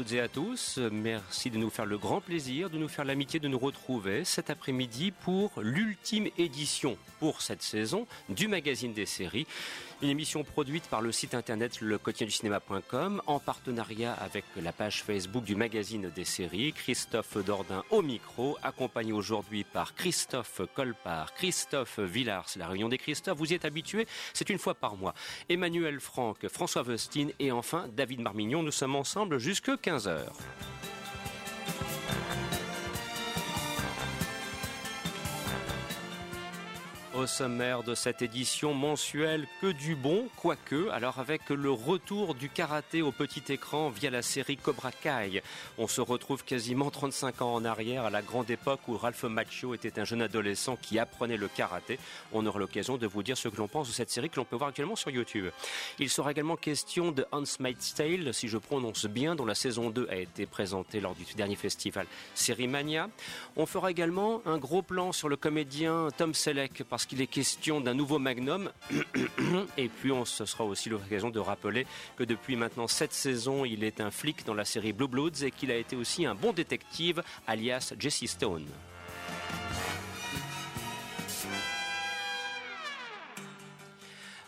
[0.00, 0.78] Toutes et à tous.
[0.90, 4.48] Merci de nous faire le grand plaisir, de nous faire l'amitié de nous retrouver cet
[4.48, 9.46] après-midi pour l'ultime édition pour cette saison du magazine des séries.
[10.02, 11.98] Une émission produite par le site internet le
[13.26, 16.72] en partenariat avec la page Facebook du magazine des séries.
[16.72, 23.36] Christophe Dordain au micro, accompagné aujourd'hui par Christophe Colpart, Christophe Villars, la réunion des Christophe.
[23.36, 25.12] Vous y êtes habitués, c'est une fois par mois.
[25.50, 28.62] Emmanuel Franck, François Westin et enfin David Marmignon.
[28.62, 30.28] Nous sommes ensemble jusque 15h.
[37.12, 42.48] Au sommaire de cette édition mensuelle que du bon, quoique, alors avec le retour du
[42.48, 45.42] karaté au petit écran via la série Cobra Kai.
[45.76, 49.74] On se retrouve quasiment 35 ans en arrière à la grande époque où Ralph Macchio
[49.74, 51.98] était un jeune adolescent qui apprenait le karaté.
[52.32, 54.44] On aura l'occasion de vous dire ce que l'on pense de cette série que l'on
[54.44, 55.46] peut voir actuellement sur YouTube.
[55.98, 57.42] Il sera également question de Hans
[57.96, 61.56] Tale, si je prononce bien, dont la saison 2 a été présentée lors du dernier
[61.56, 63.08] festival Série Mania.
[63.56, 67.94] On fera également un gros plan sur le comédien Tom Selleck qu'il est question d'un
[67.94, 68.70] nouveau magnum.
[69.76, 73.84] Et puis, on, ce sera aussi l'occasion de rappeler que depuis maintenant sept saisons, il
[73.84, 76.52] est un flic dans la série Blue Bloods et qu'il a été aussi un bon
[76.52, 78.66] détective, alias Jesse Stone.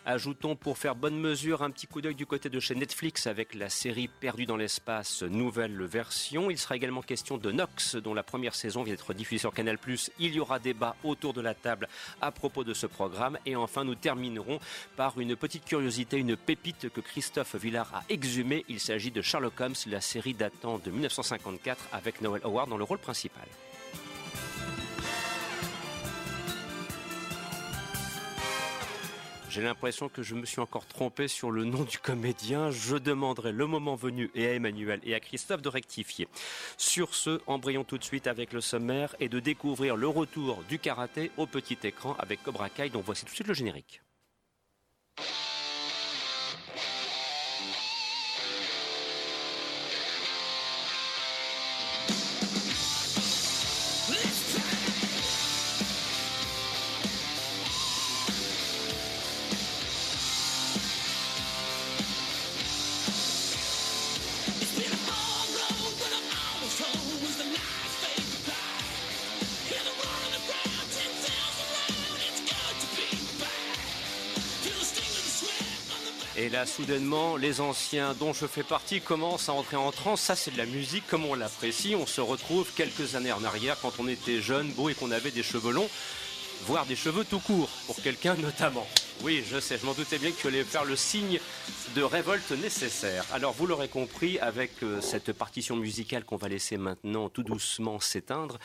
[0.04, 3.54] Ajoutons pour faire bonne mesure un petit coup d'œil du côté de chez Netflix avec
[3.54, 6.50] la série Perdue dans l'espace, nouvelle version.
[6.50, 9.78] Il sera également question de Nox, dont la première saison vient d'être diffusée sur Canal+.
[10.18, 11.88] Il y aura débat autour de la table
[12.20, 13.38] à propos de ce programme.
[13.46, 14.58] Et enfin, nous terminerons
[14.96, 18.64] par une petite curiosité, une pépite que Christophe Villard a exhumée.
[18.68, 22.82] Il s'agit de Sherlock Holmes, la série datant de 1954 avec Noel Howard dans le
[22.82, 23.46] rôle principal.
[29.52, 32.70] J'ai l'impression que je me suis encore trompé sur le nom du comédien.
[32.70, 36.26] Je demanderai le moment venu et à Emmanuel et à Christophe de rectifier.
[36.78, 40.78] Sur ce, embrayons tout de suite avec le sommaire et de découvrir le retour du
[40.78, 44.00] karaté au petit écran avec Cobra Kai, dont voici tout de suite le générique.
[76.66, 80.20] Soudainement, les anciens dont je fais partie commencent à entrer en transe.
[80.20, 81.94] Ça, c'est de la musique comme on l'apprécie.
[81.94, 85.30] On se retrouve quelques années en arrière quand on était jeune, beau et qu'on avait
[85.30, 85.88] des cheveux longs,
[86.66, 88.86] voire des cheveux tout courts, pour quelqu'un notamment.
[89.24, 91.38] Oui, je sais, je m'en doutais bien que tu allais faire le signe
[91.94, 93.24] de révolte nécessaire.
[93.32, 98.00] Alors, vous l'aurez compris, avec euh, cette partition musicale qu'on va laisser maintenant tout doucement
[98.00, 98.58] s'éteindre,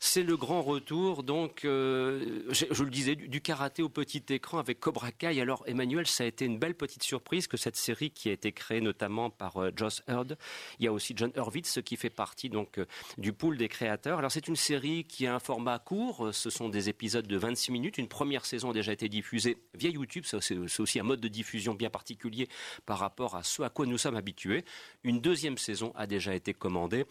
[0.00, 4.80] c'est le grand retour, donc, euh, je, le disais, du, karaté au petit écran avec
[4.80, 5.40] Cobra Kai.
[5.40, 8.52] Alors, Emmanuel, ça a été une belle petite surprise que cette série qui a été
[8.52, 10.38] créée notamment par euh, Joss Heard,
[10.78, 12.86] il y a aussi John Hurwitz qui fait partie donc euh,
[13.18, 14.20] du pool des créateurs.
[14.20, 17.72] Alors, c'est une série qui a un format court, ce sont des épisodes de 26
[17.72, 17.98] minutes.
[17.98, 21.74] Une première saison a déjà été diffusée via YouTube, c'est aussi un mode de diffusion
[21.74, 22.48] bien particulier
[22.86, 24.64] par rapport à ce à quoi nous sommes habitués.
[25.04, 27.04] Une deuxième saison a déjà été commandée.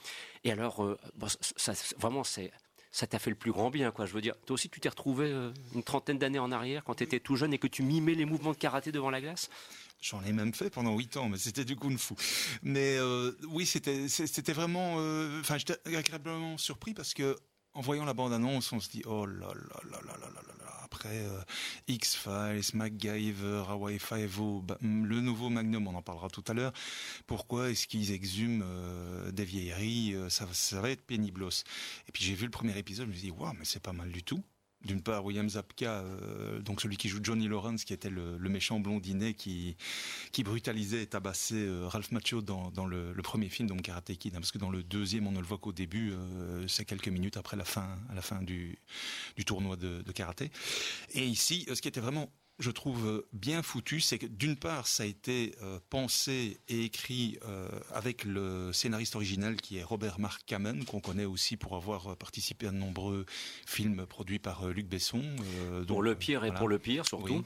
[0.44, 0.98] Et alors, euh,
[1.56, 4.06] ça, vraiment, ça t'a fait le plus grand bien, quoi.
[4.06, 6.96] Je veux dire, toi aussi, tu t'es retrouvé euh, une trentaine d'années en arrière quand
[6.96, 9.50] tu étais tout jeune et que tu mimais les mouvements de karaté devant la glace?
[10.00, 12.14] J'en ai même fait pendant huit ans, mais c'était du kung-fu.
[12.62, 14.96] Mais euh, oui, c'était vraiment,
[15.40, 17.36] enfin, j'étais agréablement surpris parce que
[17.78, 20.66] en voyant la bande-annonce, on se dit oh là là là là là là là.
[20.82, 21.40] Après euh,
[21.88, 26.74] X-Files, MacGyver, Hawaii Five-O, le nouveau Magnum, on en parlera tout à l'heure.
[27.28, 31.64] Pourquoi est-ce qu'ils exhument euh, des vieilleries ça, ça va être péniblos.
[32.08, 33.94] Et puis j'ai vu le premier épisode, je me suis dit waouh, mais c'est pas
[33.94, 34.44] mal du tout.
[34.88, 36.04] D'une part William Zabka,
[36.62, 39.76] donc celui qui joue Johnny Lawrence, qui était le, méchant blondinet qui
[40.32, 44.52] qui brutalisait et tabassait Ralph Macchio dans, le, premier film, donc Karate Kid, hein, parce
[44.52, 46.14] que dans le deuxième, on ne le voit qu'au début,
[46.68, 48.78] c'est quelques minutes après la fin, à la fin du
[49.36, 50.52] du tournoi de karaté.
[51.14, 55.04] Et ici, ce qui était vraiment je trouve bien foutu, c'est que d'une part, ça
[55.04, 60.42] a été euh, pensé et écrit euh, avec le scénariste original qui est Robert Mark
[60.46, 63.26] Kamen, qu'on connaît aussi pour avoir participé à de nombreux
[63.66, 65.24] films produits par euh, Luc Besson.
[65.88, 67.46] pour le pire et pour le pire, surtout.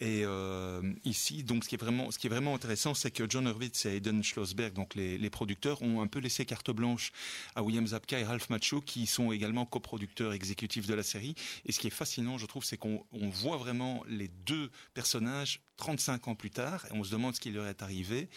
[0.00, 4.22] Et euh, ici, donc, ce qui est vraiment, intéressant, c'est que John Hurwitz et Eden
[4.22, 7.12] Schlossberg, donc les, producteurs, ont un peu laissé carte blanche
[7.54, 11.34] à William Zabka et Ralph Macchio, qui sont également coproducteurs exécutifs de la série.
[11.64, 15.60] Et ce qui est fascinant, je trouve, c'est qu'on on voit vraiment les deux personnages
[15.78, 18.28] 35 ans plus tard, et on se demande ce qui leur est arrivé.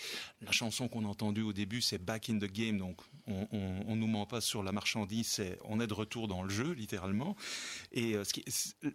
[0.41, 3.95] La chanson qu'on a entendue au début, c'est Back in the Game, donc on, on,
[3.95, 7.35] nous ment pas sur la marchandise, on est de retour dans le jeu, littéralement.
[7.91, 8.23] Et euh,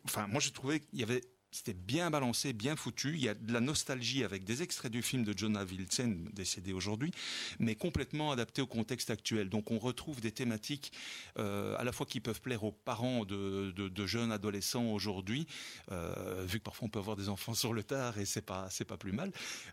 [0.05, 1.22] enfin, moi, je trouvais qu'il y avait
[1.54, 3.14] c'était bien balancé, bien foutu.
[3.14, 6.72] Il y a de la nostalgie avec des extraits du film de Jonah Wilson, décédé
[6.72, 7.12] aujourd'hui,
[7.60, 9.48] mais complètement adapté au contexte actuel.
[9.48, 10.92] Donc on retrouve des thématiques
[11.38, 13.72] euh, à la fois qui peuvent plaire aux parents de,
[14.06, 15.46] jeunes adolescents aujourd'hui,
[15.92, 18.66] euh, vu que parfois on peut avoir des enfants sur le tard et c'est pas
[18.70, 19.30] c'est pas plus mal.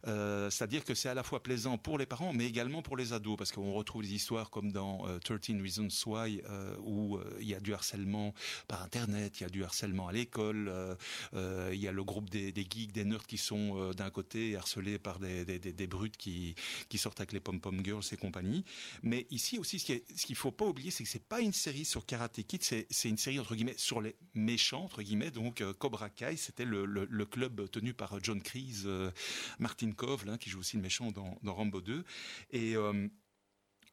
[0.07, 3.11] Euh, C'est-à-dire que c'est à la fois plaisant pour les parents, mais également pour les
[3.11, 6.43] ados, parce qu'on retrouve des histoires comme dans 13 euh, Reasons Why,
[6.83, 8.35] où il y a du harcèlement
[8.67, 10.71] par Internet, il y a du harcèlement à l'école.
[11.71, 14.55] Euh, il y a le groupe des, geeks, des nerds qui sont euh, d'un côté
[14.55, 16.55] harcelés par des, des, brutes qui,
[16.89, 18.63] qui sortent avec les pom-pom girls et compagnie.
[19.03, 21.85] Mais ici aussi, ce qu'il ne faut pas oublier, c'est que c'est pas une série
[21.85, 25.31] sur Karate Kid, c'est une série entre guillemets sur les méchants entre guillemets.
[25.31, 26.85] Donc euh, Cobra Kai, c'était le,
[27.25, 28.87] club tenu par John Kreese,
[29.59, 32.03] Martin Kove, là, qui joue aussi le méchant dans, dans Rambo 2.
[32.51, 32.75] Et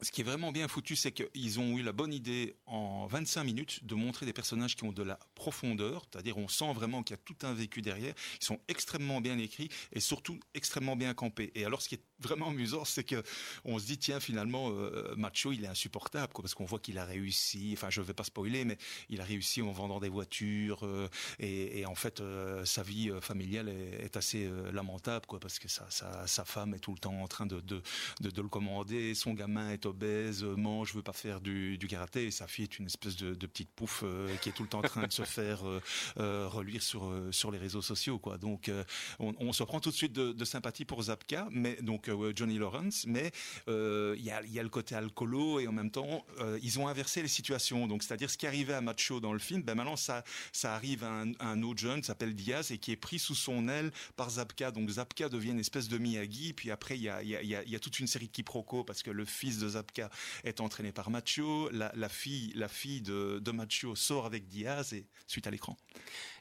[0.01, 3.45] ce qui est vraiment bien foutu, c'est qu'ils ont eu la bonne idée en 25
[3.45, 7.15] minutes de montrer des personnages qui ont de la profondeur, c'est-à-dire on sent vraiment qu'il
[7.15, 8.15] y a tout un vécu derrière.
[8.41, 11.51] Ils sont extrêmement bien écrits et surtout extrêmement bien campés.
[11.55, 13.23] Et alors, ce qui est vraiment amusant, c'est que
[13.65, 16.99] on se dit tiens finalement euh, Macho il est insupportable quoi, parce qu'on voit qu'il
[16.99, 17.71] a réussi.
[17.73, 18.79] Enfin, je vais pas spoiler, mais
[19.09, 23.69] il a réussi en vendant des voitures euh, et, en fait euh, sa vie familiale
[23.69, 27.47] est, assez lamentable quoi, parce que sa, sa, femme est tout le temps en train
[27.47, 27.83] de de,
[28.21, 32.65] le commander, son gamin est obèse, mange, veut pas faire du, karaté, et sa fille
[32.65, 34.05] est une espèce de, petite pouffe
[34.41, 35.61] qui est tout le temps en train de se faire
[36.17, 38.39] reluire sur sur les réseaux sociaux quoi.
[38.39, 38.71] Donc
[39.19, 43.31] on, se prend tout de suite de sympathie pour Zapka, mais donc Johnny Lawrence, mais
[43.69, 47.23] euh, il y, a, le côté alcoolo et en même temps euh, ils ont inversé
[47.23, 47.87] les situations.
[47.87, 50.25] Donc c'est-à-dire ce qui arrivait à Macho dans le film, ben maintenant ça
[50.65, 54.31] arrive à un, autre jeune, s'appelle Diaz et qui est pris sous son aile par
[54.31, 54.71] Zapka.
[54.71, 56.53] Donc Zapka devient une espèce de Miyagi.
[56.53, 59.69] Puis après il y a, toute une série de quiproquos parce que le fils de
[59.69, 60.11] Zapka
[60.45, 62.53] est entraîné par Macho, la, fille
[63.03, 65.77] de Macho sort avec Diaz et suite à l'écran.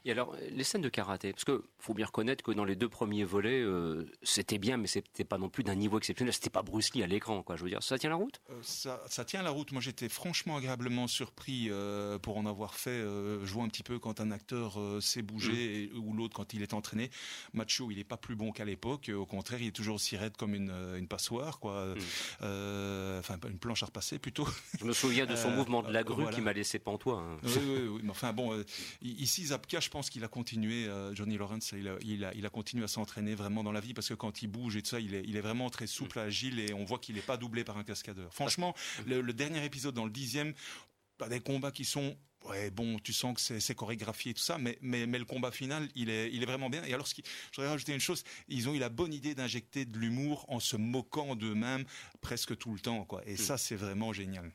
[0.08, 2.88] Et alors, les scènes de karaté, parce que faut bien reconnaître que dans les deux
[2.88, 6.32] premiers volets, euh, c'était bien, mais c'était pas non plus d'un niveau exceptionnel.
[6.32, 7.56] C'était pas Bruce Lee à l'écran, quoi.
[7.56, 8.40] Je veux dire, ça tient la route?
[8.48, 9.70] Euh, ça, ça, tient la route.
[9.70, 13.02] Moi, j'étais franchement agréablement surpris euh, pour en avoir fait.
[13.02, 15.96] Je vois un petit peu quand un acteur sait bouger mm.
[15.96, 17.10] et, ou l'autre quand il est entraîné.
[17.52, 19.10] Macho, il est pas plus bon qu'à l'époque.
[19.14, 21.84] Au contraire, il est toujours aussi raide comme une, une passoire, quoi.
[21.84, 23.18] Mm.
[23.18, 24.48] Enfin, une planche à repasser plutôt.
[24.80, 26.34] Je me souviens de son mouvement de la grue voilà.
[26.34, 27.18] qui m'a laissé pantois.
[27.18, 27.38] Hein.
[27.42, 28.00] Oui, oui, oui.
[28.04, 28.64] Mais enfin, bon,
[29.02, 32.46] ici, Zapka, je pense qu'il a continué, euh, Johnny Lawrence, il a, il a, il
[32.46, 34.90] a continué à s'entraîner vraiment dans la vie parce que quand il bouge et tout
[34.90, 37.36] ça, il est, il est vraiment très souple, agile et on voit qu'il n'est pas
[37.36, 38.32] doublé par un cascadeur.
[38.32, 38.74] Franchement,
[39.06, 40.54] le, le dernier épisode dans le dixième,
[41.26, 42.16] des combats qui sont
[42.48, 45.50] ouais bon tu sens que c'est chorégraphié et tout ça mais, mais mais le combat
[45.50, 48.00] final il est il est vraiment bien et alors ce qui je voudrais rajouter une
[48.00, 51.84] chose ils ont eu la bonne idée d'injecter de l'humour en se moquant d'eux-mêmes
[52.20, 53.38] presque tout le temps quoi et mmh.
[53.38, 54.52] ça c'est vraiment génial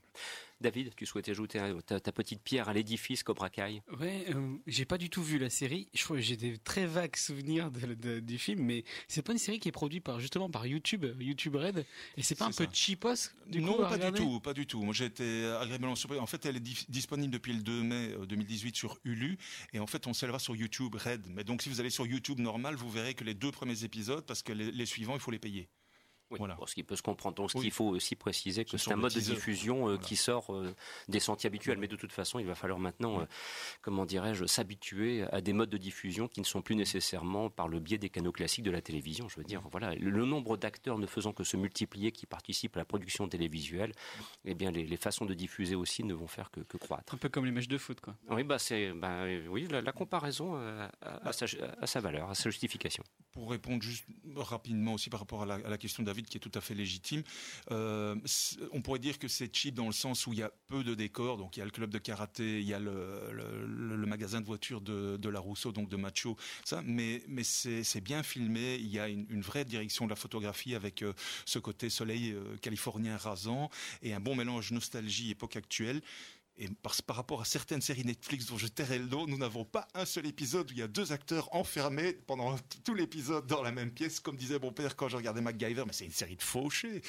[0.64, 4.86] David, tu souhaitais ajouter ta, ta petite pierre à l'édifice Cobra Kai Ouais, euh, j'ai
[4.86, 5.90] pas du tout vu la série.
[5.94, 9.60] Je j'ai des très vagues souvenirs de, de, du film, mais c'est pas une série
[9.60, 11.86] qui est produite par justement par YouTube, YouTube Red.
[12.18, 12.66] Et c'est pas un ça.
[12.66, 14.82] peu cheapos du Non, coup, pas du tout, pas du tout.
[14.82, 16.18] Moi, j'ai été agréablement surpris.
[16.18, 19.38] En fait, elle est disponible depuis le 2 mai 2018 euh, sur Hulu,
[19.74, 21.28] et en fait, on s'élèvera sur YouTube Red.
[21.30, 24.26] Mais donc, si vous allez sur YouTube normal, vous verrez que les deux premiers épisodes,
[24.26, 25.68] parce que les, les suivants, il faut les payer.
[26.34, 26.58] Oui, voilà.
[26.66, 27.36] ce qui peut se comprendre.
[27.36, 27.66] Donc, ce oui.
[27.66, 29.98] qu'il faut aussi préciser que c'est un mode de diffusion euh, voilà.
[30.00, 30.74] qui sort euh,
[31.08, 31.78] des sentiers habituels.
[31.78, 33.26] Mais de toute façon, il va falloir maintenant, euh,
[33.82, 37.80] comment dirais-je, s'habituer à des modes de diffusion qui ne sont plus nécessairement par le
[37.80, 39.30] biais des canaux classiques de la télévision.
[39.30, 42.80] Je veux dire, voilà, le, nombre d'acteurs ne faisant que se multiplier qui participent à
[42.80, 43.92] la production télévisuelle,
[44.46, 47.14] eh bien, les, les façons de diffuser aussi ne vont faire que, que, croître.
[47.14, 48.16] Un peu comme les matchs de foot, quoi.
[48.30, 51.46] Oui, bah, c'est, bah, oui, la, la comparaison a, a, a, sa,
[51.80, 53.04] a, sa, valeur, a sa justification.
[53.32, 56.38] Pour répondre juste rapidement aussi par rapport à la, à la question de David, Qui
[56.38, 57.24] est tout à fait légitime.
[57.72, 58.16] Euh,
[58.72, 60.94] on pourrait dire que c'est cheap dans le sens où il y a peu de
[60.96, 61.38] décors.
[61.38, 64.82] Donc il y a le club de karaté, il y a le, magasin de voitures
[64.82, 66.38] de, la Rousseau, donc de Macho.
[66.66, 68.76] Ça, mais c'est bien filmé.
[68.76, 71.14] Il y a une, une, vraie direction de la photographie avec euh,
[71.46, 73.70] ce côté soleil euh, californien rasant
[74.02, 76.02] et un bon mélange nostalgie époque actuelle.
[76.58, 76.70] Et
[77.08, 80.06] par, rapport à certaines séries Netflix dont je tairai le nom, nous n'avons pas un
[80.06, 83.92] seul épisode où il y a deux acteurs enfermés pendant tout l'épisode dans la même
[83.92, 87.02] pièce, comme disait mon père quand je regardais MacGyver, mais c'est une série de fauchés.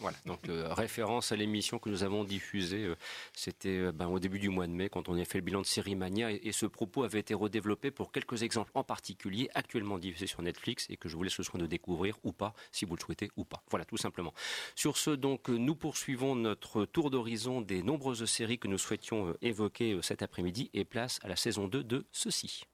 [0.00, 2.96] Voilà, donc euh, référence à l'émission que nous avons diffusée, euh,
[3.32, 5.60] c'était euh, ben, au début du mois de mai quand on a fait le bilan
[5.60, 9.98] de Série Mania et, ce propos avait été redéveloppé pour quelques exemples en particulier actuellement
[9.98, 12.84] diffusés sur Netflix et que je vous laisse le soin de découvrir ou pas, si
[12.84, 13.62] vous le souhaitez ou pas.
[13.70, 14.34] Voilà, tout simplement.
[14.74, 19.98] Sur ce, donc, nous poursuivons notre tour d'horizon des nombreuses séries que nous souhaitions évoquer
[20.02, 22.64] cet après-midi et place à la saison 2 de ceci.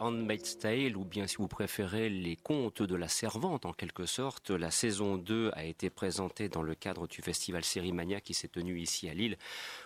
[0.00, 4.50] Handmaid's Tale, ou bien si vous préférez les contes de la servante en quelque sorte.
[4.50, 8.80] La saison 2 a été présentée dans le cadre du festival Sérimania qui s'est tenu
[8.80, 9.36] ici à Lille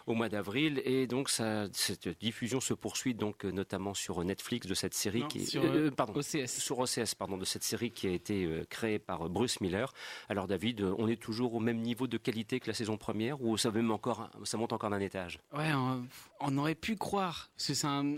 [0.06, 4.74] au mois d'avril et donc ça, cette diffusion se poursuit donc notamment sur Netflix de
[4.74, 6.46] cette série qui sur, euh, pardon, OCS.
[6.46, 9.92] sur OCS pardon de cette série qui a été euh, créée par Bruce Miller.
[10.28, 13.56] Alors David, on est toujours au même niveau de qualité que la saison première ou
[13.56, 15.38] ça même encore ça monte encore d'un étage?
[15.56, 15.72] Ouais,
[16.40, 18.16] on, aurait pu croire c'est un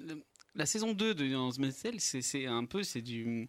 [0.57, 3.49] la saison 2 de Handmaid's Tale, c'est un peu, c'est du,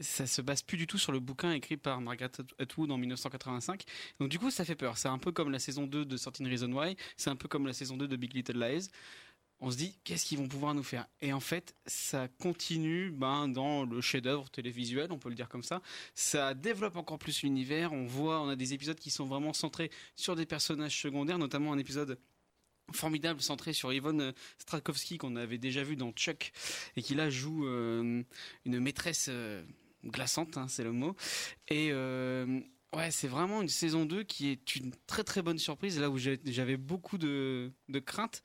[0.00, 3.84] ça se base plus du tout sur le bouquin écrit par Margaret Atwood en 1985.
[4.18, 4.98] Donc du coup, ça fait peur.
[4.98, 6.96] C'est un peu comme la saison 2 de Certain Reason Why.
[7.16, 8.88] C'est un peu comme la saison 2 de Big Little Lies.
[9.62, 11.06] On se dit, qu'est-ce qu'ils vont pouvoir nous faire?
[11.20, 15.62] Et en fait, ça continue ben, dans le chef-d'œuvre télévisuel, on peut le dire comme
[15.62, 15.82] ça.
[16.14, 17.92] Ça développe encore plus l'univers.
[17.92, 21.74] On voit, on a des épisodes qui sont vraiment centrés sur des personnages secondaires, notamment
[21.74, 22.18] un épisode
[22.92, 26.52] formidable centré sur Yvonne euh, Strakowski qu'on avait déjà vu dans Chuck
[26.96, 28.22] et qui là joue euh,
[28.64, 29.62] une maîtresse euh,
[30.04, 31.16] glaçante, hein, c'est le mot.
[31.68, 31.92] Et
[32.92, 36.18] ouais, c'est vraiment une saison 2 qui est une très très bonne surprise là où
[36.18, 38.42] j'avais beaucoup de, de craintes.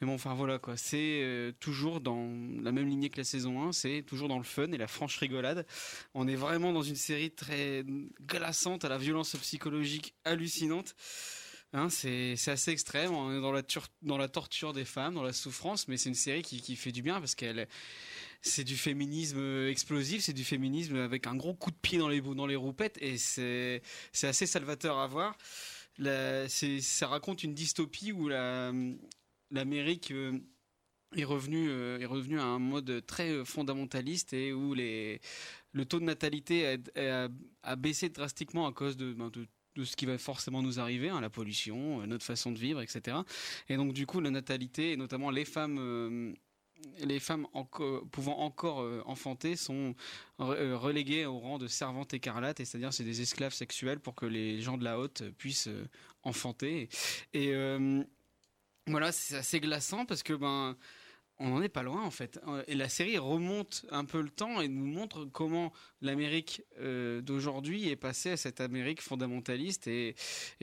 [0.00, 2.30] Mais bon, enfin voilà quoi, c'est toujours dans
[2.62, 5.16] la même lignée que la saison 1, c'est toujours dans le fun et la franche
[5.16, 5.66] rigolade.
[6.14, 7.84] On est vraiment dans une série très
[8.20, 10.94] glaçante à la violence psychologique hallucinante.
[11.72, 13.12] Hein, c'est assez extrême.
[13.12, 16.76] On est dans la, torture des femmes, dans la souffrance, mais c'est une série qui,
[16.76, 17.68] fait du bien parce qu'elle
[18.42, 22.22] c'est du féminisme explosif, c'est du féminisme avec un gros coup de pied dans les
[22.22, 23.82] dans les roupettes et c'est
[24.22, 25.36] assez salvateur à voir.
[26.48, 28.72] Ça raconte une dystopie où la
[29.52, 30.38] l'Amérique euh,
[31.16, 35.20] est revenu euh, est revenu à un mode très fondamentaliste et où les
[35.72, 37.28] le taux de natalité a,
[37.62, 39.46] a, baissé drastiquement à cause de, ben, de
[39.76, 42.80] de ce qui va forcément nous arriver, hein, la pollution, euh, notre façon de vivre,
[42.80, 43.16] etc.
[43.68, 46.32] Et donc du coup, la natalité, et notamment les femmes, euh,
[47.04, 47.46] les femmes
[48.10, 49.94] pouvant encore euh, enfanter, sont
[50.38, 54.78] reléguées au rang de servantes écarlates, c'est-à-dire c'est des esclaves sexuels pour que les gens
[54.78, 55.68] de la haute puissent
[56.22, 56.88] enfanter.
[57.34, 57.52] Et
[58.86, 60.76] voilà, c'est assez glaçant parce que ben
[61.40, 62.38] on n'en est pas loin en fait.
[62.68, 67.88] Et la série remonte un peu le temps et nous montre comment l'Amérique euh, d'aujourd'hui
[67.88, 70.14] est passée à cette Amérique fondamentaliste et,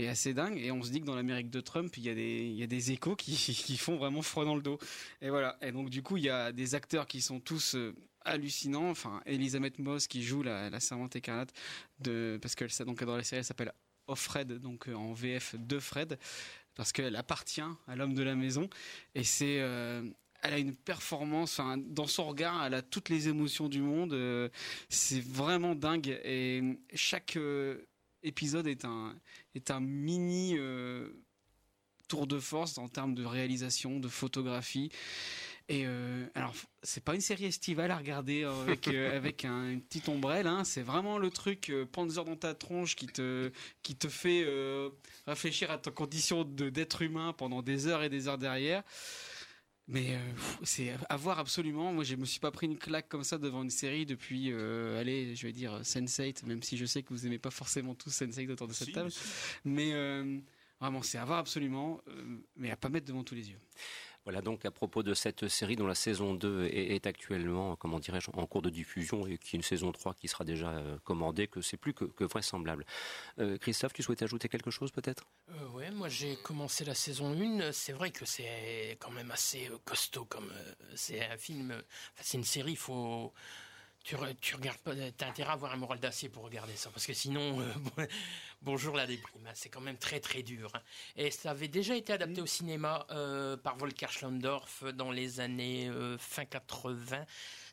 [0.08, 0.58] assez dingue.
[0.60, 3.78] Et on se dit que dans l'Amérique de Trump, il y a des, échos qui,
[3.78, 4.78] font vraiment froid dans le dos.
[5.22, 5.58] Et voilà.
[5.62, 8.90] Et donc du coup, il y a des acteurs qui sont tous euh, hallucinants.
[8.90, 11.54] Enfin, Elisabeth Moss qui joue la, servante écarlate
[12.00, 13.74] de, parce que ça, donc dans la série, elle s'appelle
[14.06, 16.20] Offred, donc euh, en VF de Fred
[16.76, 18.70] parce qu'elle appartient à l'homme de la maison
[19.16, 19.60] et c'est
[20.44, 24.14] elle a une performance, dans son regard, elle a toutes les émotions du monde.
[24.14, 24.50] Euh,
[24.90, 26.20] c'est vraiment dingue.
[26.24, 26.62] Et
[26.94, 27.88] chaque euh,
[28.24, 29.16] épisode est un,
[29.56, 31.10] est un mini euh,
[32.08, 34.90] tour de force en termes de réalisation, de photographie.
[35.70, 35.86] Et
[36.34, 40.48] alors, c'est pas une série estivale à regarder avec avec un, une petite ombrelle.
[40.48, 40.64] Hein.
[40.64, 43.52] c'est vraiment le truc Panzer dans ta tronche qui te
[43.84, 44.48] qui te fait
[45.26, 48.82] réfléchir à ta condition d'être humain pendant des heures et des heures derrière
[49.90, 50.20] Mais euh,
[50.64, 51.94] c'est à voir absolument.
[51.94, 55.00] Moi, je me suis pas pris une claque comme ça devant une série depuis, euh,
[55.00, 58.10] allez, je vais dire Sense8, même si je sais que vous aimez pas forcément tous
[58.10, 59.06] Sense8 autour de cette Si, table.
[59.06, 59.20] mais si.
[59.64, 60.40] Mais euh,
[60.82, 63.60] vraiment, c'est à voir absolument, euh, mais à pas mettre devant tous les yeux.
[64.28, 68.30] Voilà donc à propos de cette série dont la saison 2 est, actuellement, comment dirais-je,
[68.34, 71.48] en cours de diffusion et qui est une saison 3 qui sera déjà euh, commandée,
[71.48, 72.86] que c'est plus que, vraisemblable.
[73.40, 75.30] Euh, Christophe, tu souhaites ajouter quelque chose peut-être?
[75.52, 77.72] Euh, ouais, moi j'ai commencé la saison 1.
[77.72, 80.52] C'est vrai que c'est quand même assez costaud comme
[80.94, 81.82] c'est un film.
[82.20, 82.72] c'est une série.
[82.72, 83.32] Il faut
[84.08, 84.94] tu, re- tu regardes pas.
[85.18, 88.08] T'as intérêt à avoir un moral d'acier pour regarder ça parce que sinon, euh, bon-
[88.62, 89.46] bonjour la déprime.
[89.46, 90.72] hein, c'est quand même très très dur.
[90.74, 90.82] hein.
[91.16, 95.90] Et ça avait déjà été adapté au cinéma euh, par Volker Schlondorf dans les années
[95.90, 97.26] euh, fin 80.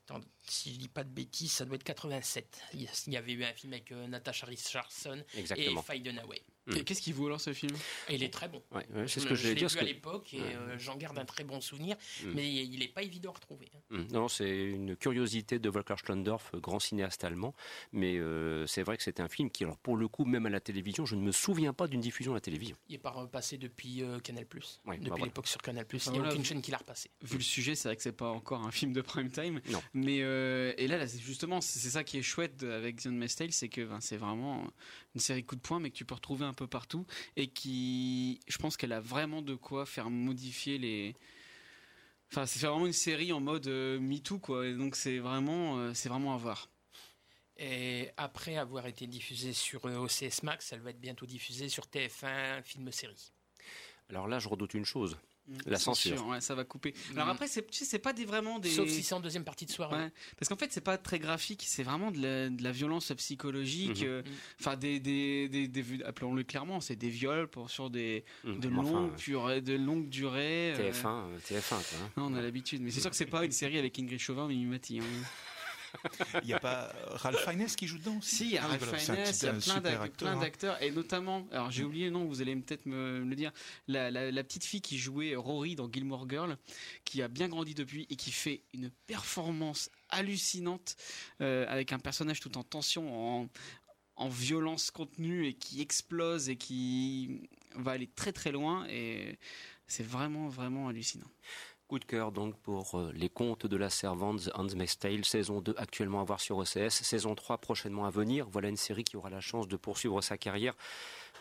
[0.06, 2.60] Attends, si je dis pas de bêtises, ça doit être 87.
[2.74, 5.22] Il y avait eu un film avec euh, Natasha Richardson
[5.56, 5.82] et.
[5.82, 6.42] Faye Dunaway.
[6.66, 6.76] Mm.
[6.76, 7.74] Et qu'est-ce qu'il vaut alors ce film?
[8.10, 8.62] Il est très bon.
[8.72, 10.54] Ouais, ouais, c'est ce Je- que je l'ai vu à que- l'époque et Ouais.
[10.56, 12.30] euh, j'en garde un très bon souvenir, Mm.
[12.34, 13.70] mais il n'est pas évident à retrouver.
[13.74, 13.78] hein.
[13.90, 17.54] Hum, Non, c'est une curiosité de Volker Schlondorf, euh, grand cinéaste allemand.
[17.92, 20.50] Mais euh, c'est vrai que c'est un film qui, alors pour le coup, même à
[20.50, 22.76] la télévision, je ne me souviens pas d'une diffusion à la télévision.
[22.88, 24.44] Il est pas repassé depuis euh, Canal+.
[24.44, 24.60] Ouais,
[24.96, 25.24] depuis bah voilà.
[25.26, 25.86] l'époque sur Canal+.
[25.92, 26.30] Il n'y a voilà.
[26.32, 27.10] aucune chaîne qui l'a repassé.
[27.22, 29.60] Vu le sujet, c'est vrai que c'est pas encore un film de prime time.
[29.70, 29.82] Non.
[29.92, 33.82] Mais euh, et là, justement, c'est ça qui est chouette avec The Tale, c'est que
[33.82, 34.66] ben, c'est vraiment
[35.14, 37.06] une série coup de poing, mais que tu peux retrouver un peu partout
[37.36, 41.14] et qui, je pense qu'elle a vraiment de quoi faire modifier les.
[42.30, 44.66] Enfin, c'est vraiment une série en mode euh, MeToo, quoi.
[44.66, 46.68] Et donc c'est vraiment, euh, c'est vraiment à voir.
[47.56, 51.84] Et après avoir été diffusée sur euh, OCS Max, elle va être bientôt diffusée sur
[51.84, 53.32] TF1 film série.
[54.08, 55.16] Alors là, je redoute une chose.
[55.66, 56.26] La C'est censure.
[56.28, 56.94] ouais, ça va couper.
[57.14, 57.30] Alors Mm.
[57.30, 58.70] après, c'est, tu sais, c'est pas des, vraiment des.
[58.70, 59.96] Sauf si c'est en deuxième partie de soirée.
[60.04, 63.12] Ouais, parce qu'en fait, c'est pas très graphique, c'est vraiment de la, de la violence
[63.16, 64.00] psychologique.
[64.00, 64.06] Mhm.
[64.08, 64.32] euh, Mhm.
[64.60, 68.68] Enfin, des, des, des, des- appelons-le clairement, c'est des viols pour, sur des de enfin,
[68.70, 70.72] longues, durées- de longues durées.
[70.72, 72.10] euh, TF1, euh, TF1, quoi, hein.
[72.16, 74.48] non, on a l'habitude, mais c'est sûr que c'est pas une série avec Ingrid Chauvin,
[74.48, 74.98] Mimi Mati.
[75.00, 75.02] Hein.
[76.42, 78.62] Il n'y a pas euh, Ralph Fiennes qui joue dedans aussi Si, il y a
[78.64, 80.40] Ah oui, Ralph un Fiennes, il y a plein hein.
[80.40, 83.52] d'acteurs, et notamment, alors j'ai oublié le nom, vous allez peut-être me, me le dire,
[83.88, 86.56] la, la- la petite fille qui jouait Rory dans Gilmore Girl,
[87.04, 90.96] qui a bien grandi depuis et qui fait une performance hallucinante
[91.40, 93.48] euh, avec un personnage tout en tension, en,
[94.16, 99.38] en violence contenue et qui explose et qui va aller très très loin et
[99.86, 101.26] c'est vraiment vraiment hallucinant.
[101.86, 105.74] Coup de cœur donc pour euh, les contes de la servante Handmaid's Tale, saison 2
[105.76, 108.48] actuellement à voir sur OCS, saison 3 prochainement à venir.
[108.50, 110.74] Voilà une série qui aura la chance de poursuivre sa carrière.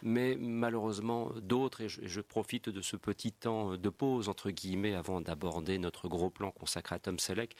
[0.01, 4.95] Mais malheureusement, d'autres, et je, je profite de ce petit temps de pause, entre guillemets,
[4.95, 7.55] avant d'aborder notre gros plan consacré à Tom Selleck,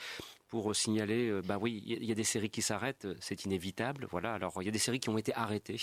[0.53, 3.43] pour euh, signaler, euh, bah oui, il y, a- des séries qui s'arrêtent, euh, c'est
[3.45, 4.05] inévitable.
[4.11, 5.81] Voilà, alors il y a des séries qui ont été arrêtées.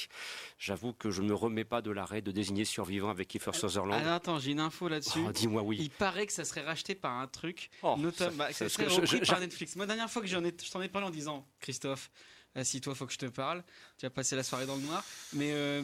[0.61, 4.01] J'avoue que je ne me remets pas de l'arrêt de désigner survivant avec Kiefer Sutherland.
[4.01, 5.19] Alors attends, j'ai une info là-dessus.
[5.27, 5.79] Oh, Dis-moi oui.
[5.81, 8.89] Il paraît que ça serait racheté par un truc Oh, Notam- ça- bah, ça- serait
[8.89, 9.75] je- je- par Netflix.
[9.75, 12.09] Moi, dernière fois que j'en ai, je t'en ai parlé en disant, Christophe,
[12.55, 13.65] assis-toi, faut que je te parle.
[13.99, 15.05] Tu vas passer la soirée dans le noir.
[15.33, 15.83] Mais euh,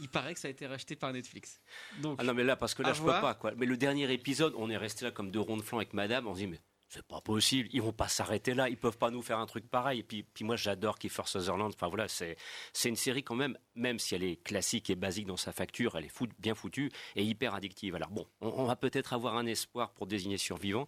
[0.00, 1.60] il paraît que ça a été racheté par Netflix.
[2.00, 3.16] Donc, Ah non mais là parce que là je voir.
[3.16, 3.52] peux pas quoi.
[3.58, 6.26] Mais le dernier épisode, on est resté là comme deux ronds de flanc avec Madame.
[6.26, 6.58] On se dit mais
[6.94, 9.66] c'est pas possible, ils vont pas s'arrêter là, ils peuvent pas nous faire un truc
[9.68, 10.00] pareil.
[10.00, 11.72] Et puis, puis moi j'adore Kiefer Sutherland.
[11.74, 12.36] Enfin voilà, c'est
[12.74, 15.96] c'est une série quand même, même si elle est classique et basique dans sa facture,
[15.96, 17.94] elle est fout- bien foutue et hyper addictive.
[17.94, 20.86] Alors bon, on, on va peut-être avoir un espoir pour désigner survivant.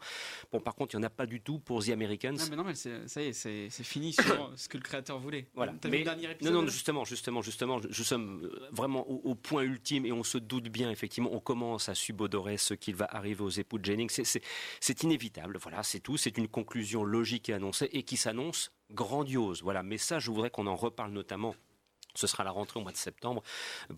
[0.53, 2.33] Bon par contre il y en a pas du tout pour The Americans.
[2.35, 5.49] non, mais non, mais ça y est, c'est fini sur ce que le créateur voulait.
[5.55, 5.73] Voilà.
[5.73, 9.09] Vu Mais- le dernier Non, épisode non, justement, justement, justement, je, je sommes euh, vraiment
[9.11, 12.75] au, au point ultime et on se doute bien, effectivement, on commence à subodorer ce
[12.75, 14.11] qu'il va arriver aux époux de Jennings.
[14.81, 16.17] C'est inévitable, voilà, c'est tout.
[16.17, 19.63] C'est une conclusion logique et annoncée et qui s'annonce grandiose.
[19.63, 21.55] Voilà, mais ça, je voudrais qu'on en reparle notamment.
[22.14, 23.42] Ce sera la rentrée au mois de septembre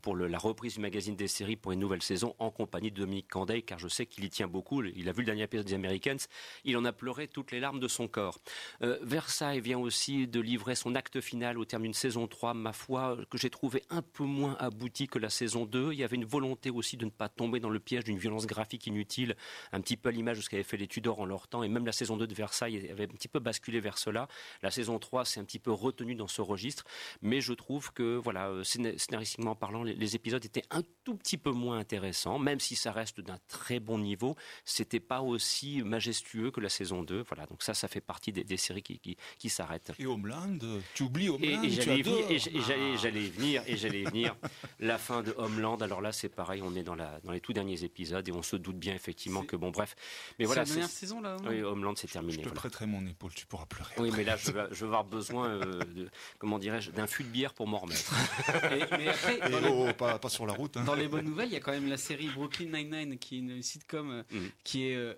[0.02, 3.29] pour la reprise du magazine des séries pour une nouvelle saison en compagnie de Dominique
[3.29, 4.83] Candeil, car je sais qu'il y tient beaucoup.
[4.83, 6.18] Il a vu le dernier épisode des Americans.
[6.64, 8.38] Il en a pleuré toutes les larmes de son corps.
[8.83, 12.72] Euh, Versailles vient aussi de livrer son acte final au terme d'une saison 3, ma
[12.72, 15.92] foi, que j'ai trouvé un peu moins abouti que la saison 2.
[15.92, 18.46] Il y avait une volonté aussi de ne pas tomber dans le piège d'une violence
[18.46, 19.37] graphique inutile,
[19.72, 21.68] un petit peu à l'image de ce qu'avaient fait les Tudors en leur temps, et
[21.68, 24.29] même la saison 2 de Versailles avait un petit peu basculé vers cela.
[24.62, 26.85] La saison 3 s'est un petit peu retenue dans ce registre,
[27.22, 31.14] mais je trouve que, voilà, euh, scéna- scénaristiquement parlant, les, les épisodes étaient un tout
[31.16, 35.83] petit peu moins intéressants, même si ça reste d'un très bon niveau, c'était pas aussi
[35.83, 37.23] majestueux que la saison 2.
[37.29, 39.92] Voilà, donc ça, ça fait partie des, des séries qui, qui, qui s'arrêtent.
[39.99, 40.59] Et Homeland,
[40.95, 43.38] tu oublies Homeland, et et j'allais, Ah.
[43.38, 44.37] venir, et j'allais venir.
[44.81, 45.77] La fin de Homeland.
[45.79, 48.42] Alors là, c'est pareil, on est dans la, dans les tout derniers épisodes et on
[48.42, 49.95] se doute bien effectivement C'est- que bon, bref.
[50.38, 52.37] Mais C'est voilà, la dernière c'est- saison là oui, Homeland, c'est Je terminé.
[52.37, 52.55] te voilà.
[52.55, 53.92] prêterai mon épaule, tu pourras pleurer.
[53.99, 54.19] Oui, après.
[54.19, 57.29] mais là, je vais, je vais avoir besoin, euh, de, comment dirais-je, d'un fût de
[57.29, 57.96] bière pour m'en remettre.
[57.97, 58.89] Km.
[58.99, 60.77] mais après, Et dans les- oh, pas, pas sur la route.
[60.77, 60.85] hein.
[60.85, 63.39] Dans les bonnes nouvelles, il y a quand même la série Brooklyn Nine-Nine, qui est
[63.41, 64.51] une sitcom euh, Mhm.
[64.65, 65.15] qui est, euh,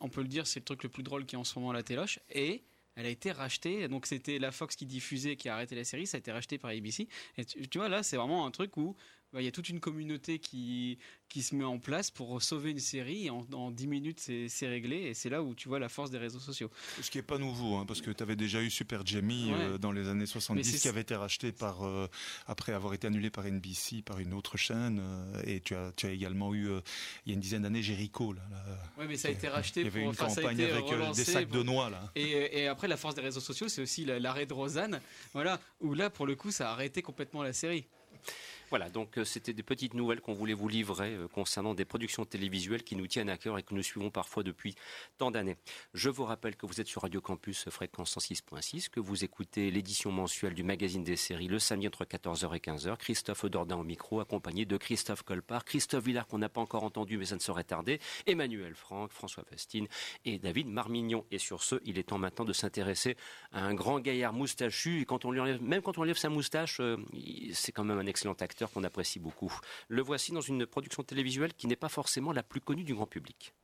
[0.00, 1.70] on peut le dire, c'est le truc le plus drôle qui est en ce moment
[1.70, 2.18] à la téloche.
[2.30, 2.62] Et
[2.96, 3.88] elle a été rachetée.
[3.88, 6.06] Donc c'était la Fox qui diffusait, qui a arrêté la série.
[6.06, 7.08] Ça a été racheté par ABC.
[7.38, 8.96] Et tu, tu vois, là, c'est vraiment un truc où
[9.32, 12.70] bah, il y a toute une communauté qui, qui se met en place pour sauver
[12.72, 13.26] une série.
[13.26, 14.96] Et en, en 10 minutes, c'est réglé.
[15.02, 16.68] Et c'est là où tu vois la force des réseaux sociaux.
[17.00, 19.78] Ce qui est pas nouveau, hein, parce que tu avais déjà eu Super Jamie euh,
[19.78, 22.08] dans les années 70 c'est- qui avait été racheté par, euh,
[22.48, 24.98] après avoir été annulé par NBC, par une autre chaîne.
[25.00, 26.68] euh, et tu as, tu as également eu,
[27.24, 28.32] il y a une dizaine d'années, Jericho.
[28.32, 28.64] Là, là.
[28.98, 30.10] Ouais, mais ça a été racheté il y avait pour.
[30.10, 31.88] une campagne avec des sacs pour- de noix.
[31.90, 32.10] Là.
[32.16, 35.00] Et, et après, la force des réseaux sociaux, c'est aussi la- l'arrêt de Rosanne,
[35.34, 37.84] voilà, où là, pour le coup, ça a arrêté complètement la série.
[38.70, 42.24] Voilà, donc euh, c'était des petites nouvelles qu'on voulait vous livrer euh, concernant des productions
[42.24, 44.76] télévisuelles qui nous tiennent à cœur et que nous suivons parfois depuis
[45.18, 45.56] tant d'années.
[45.92, 50.12] Je vous rappelle que vous êtes sur Radio Campus fréquence 106.6, que vous écoutez l'édition
[50.12, 52.96] mensuelle du magazine des séries le samedi entre 14h et 15h.
[52.98, 57.18] Christophe Dordain au micro, accompagné de Christophe Colpart, Christophe Villard qu'on n'a pas encore entendu
[57.18, 59.88] mais ça ne saurait tarder, Emmanuel Franck, François Fastine
[60.24, 61.26] et David Marmignon.
[61.32, 63.16] Et sur ce, il est temps maintenant de s'intéresser
[63.50, 66.28] à un grand gaillard moustachu et quand on lui enlève, même quand on enlève sa
[66.28, 66.96] moustache, euh,
[67.52, 69.52] c'est quand même un excellent acteur qu'on apprécie beaucoup.
[69.88, 73.06] Le voici dans une production télévisuelle qui n'est pas forcément la plus connue du grand
[73.06, 73.54] public.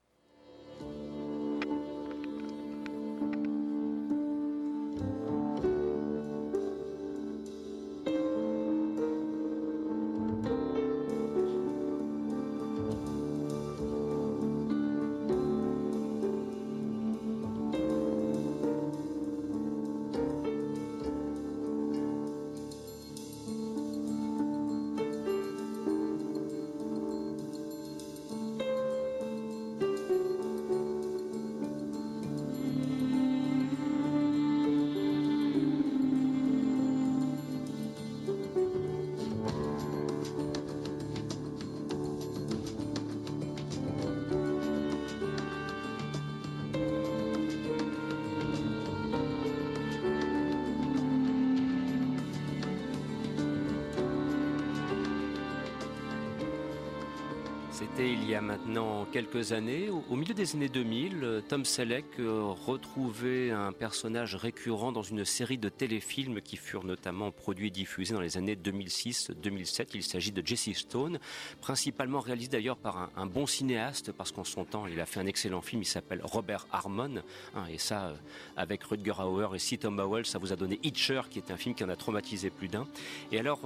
[59.17, 59.89] Quelques années.
[59.89, 65.25] Au, milieu des années 2000, euh, Tom Selleck euh, retrouvait un personnage récurrent dans une
[65.25, 69.87] série de téléfilms qui furent notamment produits et diffusés dans les années 2006-2007.
[69.95, 71.19] Il s'agit de Jesse Stone,
[71.63, 75.25] principalement réalisé d'ailleurs par un, bon cinéaste, parce qu'en son temps, il a fait un
[75.25, 77.23] excellent film, il s'appelle Robert Harmon.
[77.55, 78.17] hein, et ça, euh,
[78.59, 79.79] avec Rutger Hauer et C.
[79.79, 82.51] Tom Howell, ça vous a donné Hitcher, qui est un film qui en a traumatisé
[82.51, 82.87] plus d'un.
[83.33, 83.63] Et alors,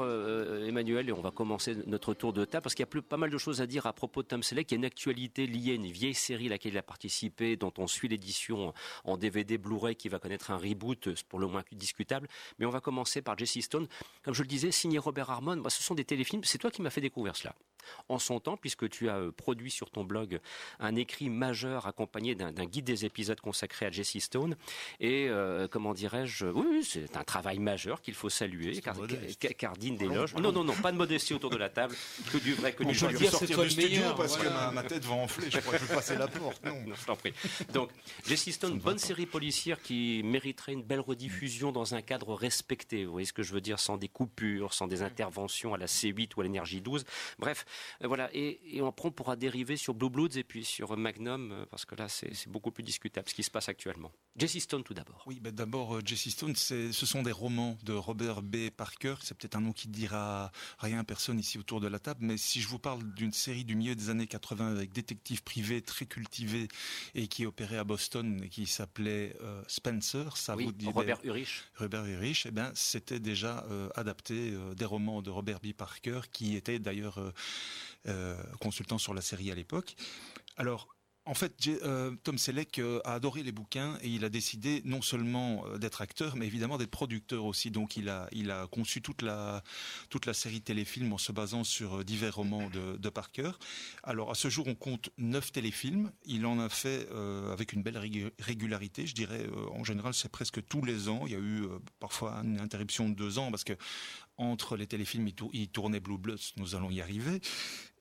[0.65, 3.39] Emmanuel, on va commencer notre tour de table, parce qu'il y a pas mal de
[3.39, 4.71] choses à dire à propos de Tom Selleck.
[4.71, 7.57] Il y a une actualité liée à une vieille série à laquelle il a participé,
[7.57, 8.73] dont on suit l'édition
[9.05, 12.29] en DVD Blu-ray qui va connaître un reboot, euh, pour le moins discutable.
[12.59, 13.89] Mais on va commencer par Jesse Stone.
[14.23, 16.45] Comme je le disais, signé Robert Harmon, ce sont des téléfilms.
[16.45, 17.55] C'est toi qui m'as fait découvrir cela.
[18.09, 20.41] En son temps, puisque tu as euh, produit sur ton blog
[20.79, 24.57] un écrit majeur accompagné d'un guide des épisodes consacré à Jesse Stone.
[25.01, 28.97] Et euh, comment dirais-je Oui, oui, c'est un travail majeur qu'il faut saluer, car,
[29.39, 30.35] car- car digne d'éloge.
[30.35, 31.95] Non, non, non, pas de modestie autour de la table,
[32.33, 33.13] que du vrai, que On du joli.
[33.15, 35.51] le dire, sortir du studio meilleur, parce que ma, ma tête va enfler.
[35.51, 36.65] Je crois que je vais passer la porte.
[36.65, 36.75] Non.
[36.91, 37.33] Non, je t'en prie.
[37.75, 37.91] Donc,
[38.27, 43.05] Jesse Stone, bonne série policière qui mériterait une belle rediffusion dans un cadre respecté.
[43.05, 45.87] Vous voyez ce que je veux dire Sans des coupures, sans des interventions à la
[45.87, 47.05] C8 ou à l'énergie 12.
[47.39, 47.65] Bref,
[48.03, 48.31] voilà.
[48.35, 51.85] Et, et on prend pourra dériver sur Blue Bloods et puis sur Magnum, euh, parce
[51.85, 54.13] que là, c'est beaucoup plus discutable ce qui se passe actuellement.
[54.37, 55.25] Jesse Stone, tout d'abord.
[55.27, 58.71] Oui, ben d'abord, euh, Jesse Stone, ce sont des romans de Robert B.
[58.71, 59.15] Parker.
[59.23, 62.21] C'est peut-être un nom qui ne dira rien à personne ici autour de la table,
[62.23, 65.83] mais si je vous parle d'une série du milieu des années 80 avec détective privé
[65.83, 66.69] très cultivé
[67.15, 71.65] et qui opérait à Boston et qui s'appelait euh, Spencer, ça vous dit Robert Urich.
[71.77, 75.73] Robert Urich, eh ben, c'était déjà euh, adapté euh, des romans de Robert B.
[75.73, 77.33] Parker, qui était d'ailleurs euh, euh,
[78.61, 79.97] consultant sur la série à l'époque.
[80.57, 80.89] Alors,
[81.31, 85.01] en fait, euh, Tom Selleck euh, a adoré les bouquins et il a décidé non
[85.01, 87.71] seulement euh, d'être acteur, mais évidemment d'être producteur aussi.
[87.71, 88.29] Donc, il a,
[88.73, 89.63] conçu toute la,
[90.33, 93.53] série téléfilm en se basant sur divers romans de, Parker.
[94.03, 96.11] Alors, à ce jour, on compte neuf téléfilms.
[96.25, 97.09] Il en a fait
[97.53, 99.07] avec une belle régu- régularité.
[99.07, 101.23] Je dirais, en général, c'est presque tous les ans.
[101.27, 103.75] Il y a eu parfois une interruption de deux ans parce que
[104.37, 106.55] entre les téléfilms, il tournait Blue Bloods.
[106.57, 107.41] Nous allons y arriver.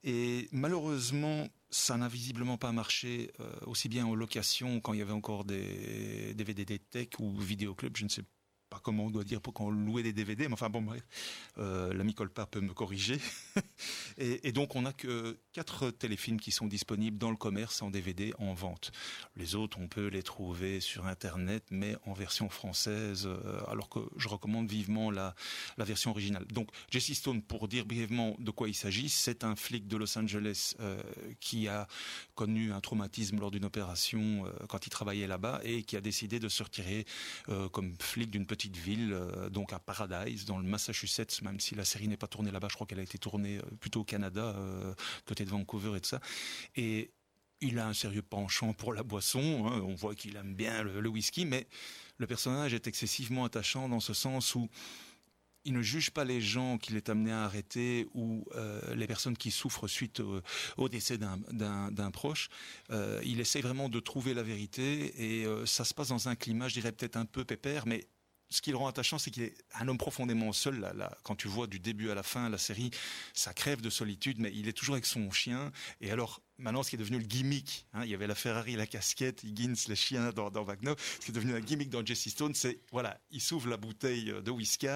[0.02, 5.02] Et malheureusement, ça n'a visiblement pas marché euh, aussi bien en location quand il y
[5.02, 8.24] avait encore des des tech ou vidéoclub, je ne sais
[8.82, 10.80] comment on doit dire pour qu'on louait des DVD, mais enfin bon
[11.58, 13.18] euh, l'ami Colpa peut me corriger.
[14.18, 18.32] et, donc on n'a que quatre téléfilms qui sont disponibles dans le commerce en DVD
[18.38, 18.92] en vente.
[19.36, 24.00] Les autres, on peut les trouver sur Internet, mais en version française, euh, alors que
[24.16, 25.34] je recommande vivement la,
[25.78, 26.46] version originale.
[26.46, 30.18] Donc Jesse Stone, pour dire brièvement de quoi il s'agit, c'est un flic de Los
[30.18, 31.02] Angeles euh,
[31.40, 31.88] qui a
[32.34, 36.48] connu un traumatisme lors d'une opération quand il travaillait là-bas et qui a décidé de
[36.48, 37.04] se retirer
[37.72, 41.84] comme flic d'une petite ville, euh, donc à Paradise, dans le Massachusetts, même si la
[41.84, 44.54] série n'est pas tournée là-bas, je crois qu'elle a été tournée euh, plutôt au Canada,
[44.56, 44.94] euh,
[45.26, 46.20] côté de Vancouver et tout ça.
[46.76, 47.10] Et
[47.60, 51.08] il a un sérieux penchant pour la boisson, hein, on voit qu'il aime bien le,
[51.08, 51.66] whisky, mais
[52.16, 54.68] le personnage est excessivement attachant dans ce sens où
[55.66, 58.46] il ne juge pas les gens qu'il est amené à arrêter ou
[58.94, 60.22] les personnes qui souffrent suite
[60.78, 62.48] au, décès d'un proche.
[62.90, 66.80] Il essaie vraiment de trouver la vérité et ça se passe dans un climat, je
[66.80, 68.06] dirais peut-être un peu pépère, mais
[68.50, 70.80] ce qui le rend attachant, c'est qu'il est un homme profondément seul.
[70.80, 72.90] Là, quand tu vois du début à la fin la série,
[73.32, 75.72] ça crève de solitude, mais il est toujours avec son chien.
[76.00, 78.76] Et alors, maintenant, ce qui est devenu le gimmick, hein, il y avait la Ferrari,
[78.76, 80.94] la casquette, Higgins, les chiens dans, dans Wagner.
[81.18, 84.32] Ce qui est devenu un gimmick dans Jesse Stone, c'est voilà, il s'ouvre la bouteille
[84.42, 84.86] de whisky,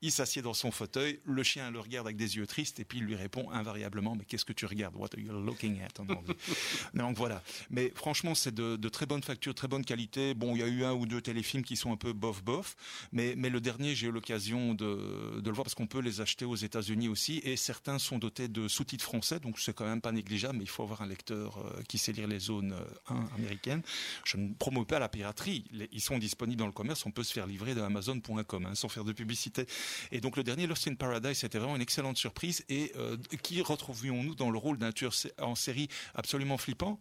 [0.00, 2.98] il s'assied dans son fauteuil, le chien le regarde avec des yeux tristes et puis
[2.98, 4.96] il lui répond invariablement mais qu'est-ce que tu regardes?
[4.96, 6.00] What are you looking at?
[6.00, 6.36] En anglais
[6.94, 7.42] Donc voilà.
[7.70, 10.34] Mais franchement, c'est de, de, très bonne facture, très bonne qualité.
[10.34, 12.76] Bon, il y a eu un ou deux téléfilms qui sont un peu bof bof,
[13.12, 16.20] mais mais le dernier, j'ai eu l'occasion de, de le voir parce qu'on peut les
[16.20, 20.00] acheter aux États-Unis aussi et certains sont dotés de sous-titres français, donc c'est quand même
[20.00, 21.48] pas négligeable, mais il faut avoir un euh,
[21.88, 23.82] qui sait lire les zones euh, 1 américaines.
[24.24, 25.64] Je ne promeux pas la piraterie.
[25.92, 27.04] Ils sont disponibles dans le commerce.
[27.06, 29.66] On peut se faire livrer de Amazon.com hein, sans faire de publicité.
[30.10, 32.64] Et donc le dernier Lost in Paradise, c'était vraiment une excellente surprise.
[32.68, 37.00] Et euh, qui retrouvions-nous dans le rôle d'un tueur en série absolument flippant?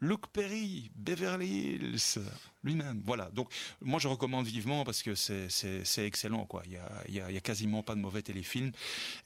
[0.00, 2.18] Luke Perry, Beverly Hills,
[2.62, 3.00] lui-même.
[3.04, 3.30] Voilà.
[3.30, 5.48] Donc, moi, je recommande vivement parce que c'est,
[5.98, 6.46] excellent.
[6.66, 8.72] Il y a, quasiment pas de mauvais téléfilms.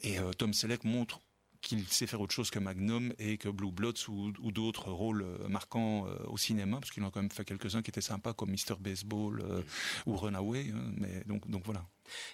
[0.03, 1.21] Et euh, Tom Selleck montre
[1.61, 6.07] qu'il sait faire autre chose que Magnum et que Blue Bloods ou, d'autres rôles marquants
[6.07, 8.51] euh, au cinéma, parce qu'il en a quand même fait quelques-uns qui étaient sympas, comme
[8.51, 8.77] Mr.
[8.79, 9.63] Baseball euh,
[10.07, 10.71] ou Runaway.
[10.75, 11.87] Hein, mais donc, donc voilà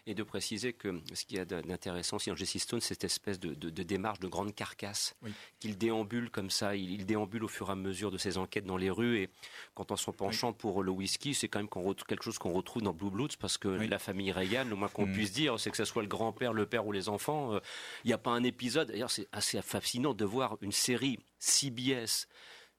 [0.06, 3.04] et de préciser que ce qu'il y a d'intéressant aussi dans Jesse Stone, c'est cette
[3.04, 5.32] espèce de, de, de, démarche de grande carcasse oui.
[5.60, 8.64] qu'il déambule comme ça, il, il, déambule au fur et à mesure de ses enquêtes
[8.64, 9.30] dans les rues et
[9.74, 10.56] quand on s'en penchant oui.
[10.58, 13.58] pour le whisky, c'est quand même qu quelque chose qu'on retrouve dans Blue Bloods parce
[13.58, 13.88] que oui.
[13.88, 15.12] la famille Reagan, le moins qu'on mmh.
[15.12, 17.60] puisse dire, c'est que ce soit le grand-père, le père ou les enfants, il euh,
[18.06, 22.26] n'y a pas un épisode, d'ailleurs c'est assez fascinant de voir une série CBS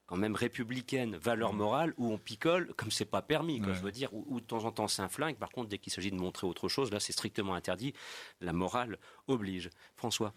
[0.07, 1.57] quand même républicaine, valeur mmh.
[1.57, 3.75] morale, où on picole comme c'est pas permis, quoi, ouais.
[3.75, 5.35] je veux dire, où, où, de temps en temps c'est un flingue.
[5.35, 7.93] Par contre, dès qu'il s'agit de montrer autre chose, là c'est strictement interdit.
[8.41, 9.69] La morale oblige.
[9.95, 10.33] François.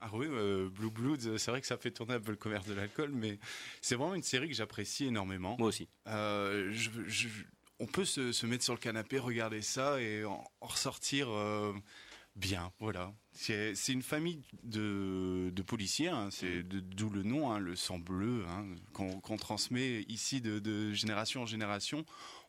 [0.00, 2.66] Ah oui, euh, Blue Bloods, c'est vrai que ça fait tourner un peu le commerce
[2.66, 3.38] de l'alcool, mais
[3.80, 5.56] c'est vraiment une série que j'apprécie énormément.
[5.58, 5.88] Moi aussi.
[6.08, 7.28] Euh, je, je,
[7.78, 11.30] on peut se, se, mettre sur le canapé, regarder ça et en, en ressortir.
[11.30, 11.72] Euh,
[12.36, 13.14] Bien, voilà.
[13.32, 18.44] C'est une famille de, de policiers, hein, c'est d'où le nom, hein, le sang bleu,
[18.48, 22.04] hein, qu'on qu transmet ici de, de, génération en génération.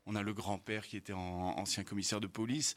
[0.07, 2.75] On a le grand-père qui était en, ancien commissaire de police,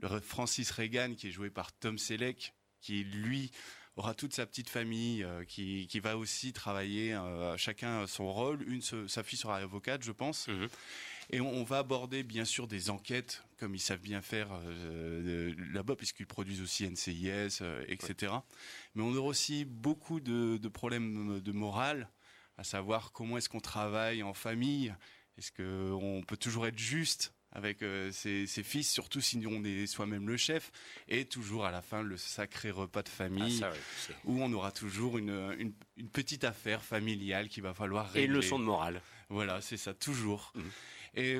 [0.00, 3.50] le Francis Reagan qui est joué par Tom Selleck, qui lui
[3.96, 8.62] aura toute sa petite famille, euh, qui, qui, va aussi travailler euh, chacun son rôle.
[8.68, 10.48] Une, sa fille sera avocate, je pense.
[10.48, 10.68] Mm -hmm.
[11.30, 15.54] Et on, on, va aborder bien sûr des enquêtes, comme ils savent bien faire euh,
[15.72, 18.32] là-bas, puisqu'ils produisent aussi NCIS, euh, etc.
[18.32, 18.38] Ouais.
[18.94, 22.08] Mais on aura aussi beaucoup de, de, problèmes de morale,
[22.58, 24.94] à savoir comment est-ce qu'on travaille en famille,
[25.38, 29.86] est-ce qu'on peut toujours être juste avec euh, ses, ses, fils, surtout si on est
[29.86, 30.72] soi-même le chef,
[31.08, 34.52] et toujours à la fin le sacré repas de famille, ah, ça, oui, où on
[34.52, 38.22] aura toujours une, une, une, petite affaire familiale qu'il va falloir régler.
[38.22, 39.00] Et une leçon de morale.
[39.28, 40.52] Voilà, c'est ça, toujours.
[40.56, 40.60] Mmh.
[41.14, 41.38] Et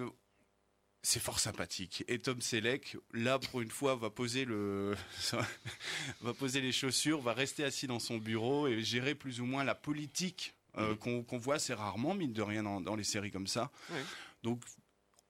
[1.03, 2.05] c'est fort sympathique.
[2.09, 4.97] Et Tom Selleck, là pour une fois, va poser le,
[6.23, 9.65] va poser les chaussures, va rester assis dans son bureau et gérer plus ou moins
[9.65, 10.97] la politique euh, mmh.
[10.99, 13.71] qu'on qu voit assez rarement, mine de rien, dans, dans les séries comme ça.
[13.91, 13.99] Oui.
[14.43, 14.63] Donc,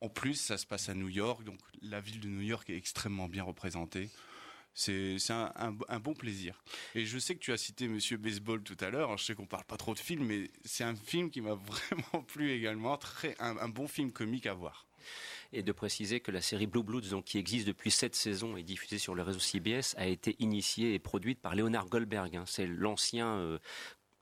[0.00, 2.76] en plus, ça se passe à New York, donc la ville de New York est
[2.76, 4.10] extrêmement bien représentée.
[4.74, 6.62] C'est un, bon plaisir.
[6.96, 9.16] Et je sais que tu as cité Monsieur Baseball tout à l'heure.
[9.16, 11.54] Je sais qu'on parle pas trop de films, mais c'est un film qui m'a
[11.94, 12.98] vraiment plu également.
[13.38, 14.86] Un, bon film comique à voir.
[15.52, 18.64] Et de préciser que la série Blue Bloods, donc, qui existe depuis sept saisons et
[18.64, 22.34] diffusée sur le réseau CBS, a été initiée et produite par Leonard Goldberg.
[22.34, 22.44] Hein.
[22.46, 23.58] C'est l'ancien euh,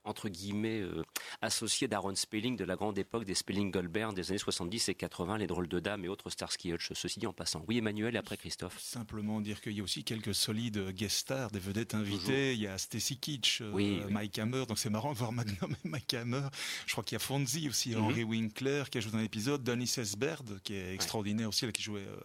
[0.04, 1.02] entre guillemets euh,
[1.40, 5.38] associé d'Aaron Spelling de la grande époque des Spelling Goldberg des années 70 et 80,
[5.38, 6.92] les drôles de dames et autres Starsky Hutch.
[6.94, 7.64] Ceci dit en passant.
[7.68, 8.78] Oui, Emmanuel et après Christophe.
[8.80, 12.54] Simplement dire qu'il y a aussi quelques solides guest stars, des vedettes invitées.
[12.54, 14.00] Il y a Stacy Kitsch, euh, Oui.
[14.10, 14.64] Mike Hammer.
[14.66, 16.48] Donc c'est marrant de voir Magnum et Mike Hammer.
[16.86, 18.02] Je crois qu'il y a Fonzie aussi, Mhm.
[18.02, 21.82] Henry Winkler qui a joué dans l'épisode, Donny Sesberd qui est extraordinaire aussi, là, qui
[21.82, 22.16] jouait euh,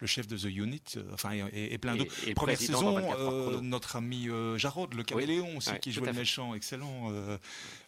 [0.00, 0.82] le chef de The Unit.
[1.12, 2.14] enfin et, et plein d'autres.
[2.34, 3.60] Première saison, dans 24 heures chrono.
[3.62, 7.10] notre ami Jarod, le caméléon aussi, Ouais, qui tout jouait le méchant, excellent.
[7.22, 7.38] Euh,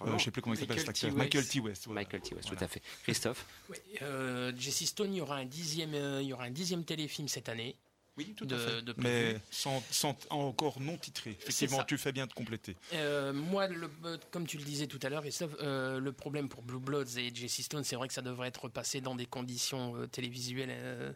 [0.07, 1.11] euh, je sais plus comment il s'appelle cet Michael acteur.
[1.11, 1.16] T.
[1.16, 1.53] Michael West.
[1.53, 1.61] T.
[1.61, 1.85] West.
[1.87, 2.01] voilà.
[2.01, 2.35] Michael T.
[2.35, 2.59] West, Voilà.
[2.59, 2.83] tout à fait.
[3.03, 6.51] Christophe Oui, euh, Jesse Stone, il y aura un dixième, euh, il y aura un
[6.51, 7.77] dixième téléfilm cette année.
[8.16, 8.83] Oui, tout de, à fait.
[8.83, 8.94] de.
[8.99, 11.31] Mais sans, sans- encore non titré.
[11.40, 12.77] Effectivement, tu fais bien de compléter.
[12.92, 13.90] Euh, moi, le-
[14.31, 17.35] comme tu le disais tout à l'heure, Christophe, euh, le problème pour Blue Bloods et
[17.35, 21.12] Jesse Stone, c'est vrai que ça devrait être passé dans des conditions euh, télévisuelles euh,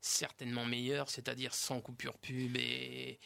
[0.00, 3.18] certainement meilleures, c'est-à-dire sans coupure pub et.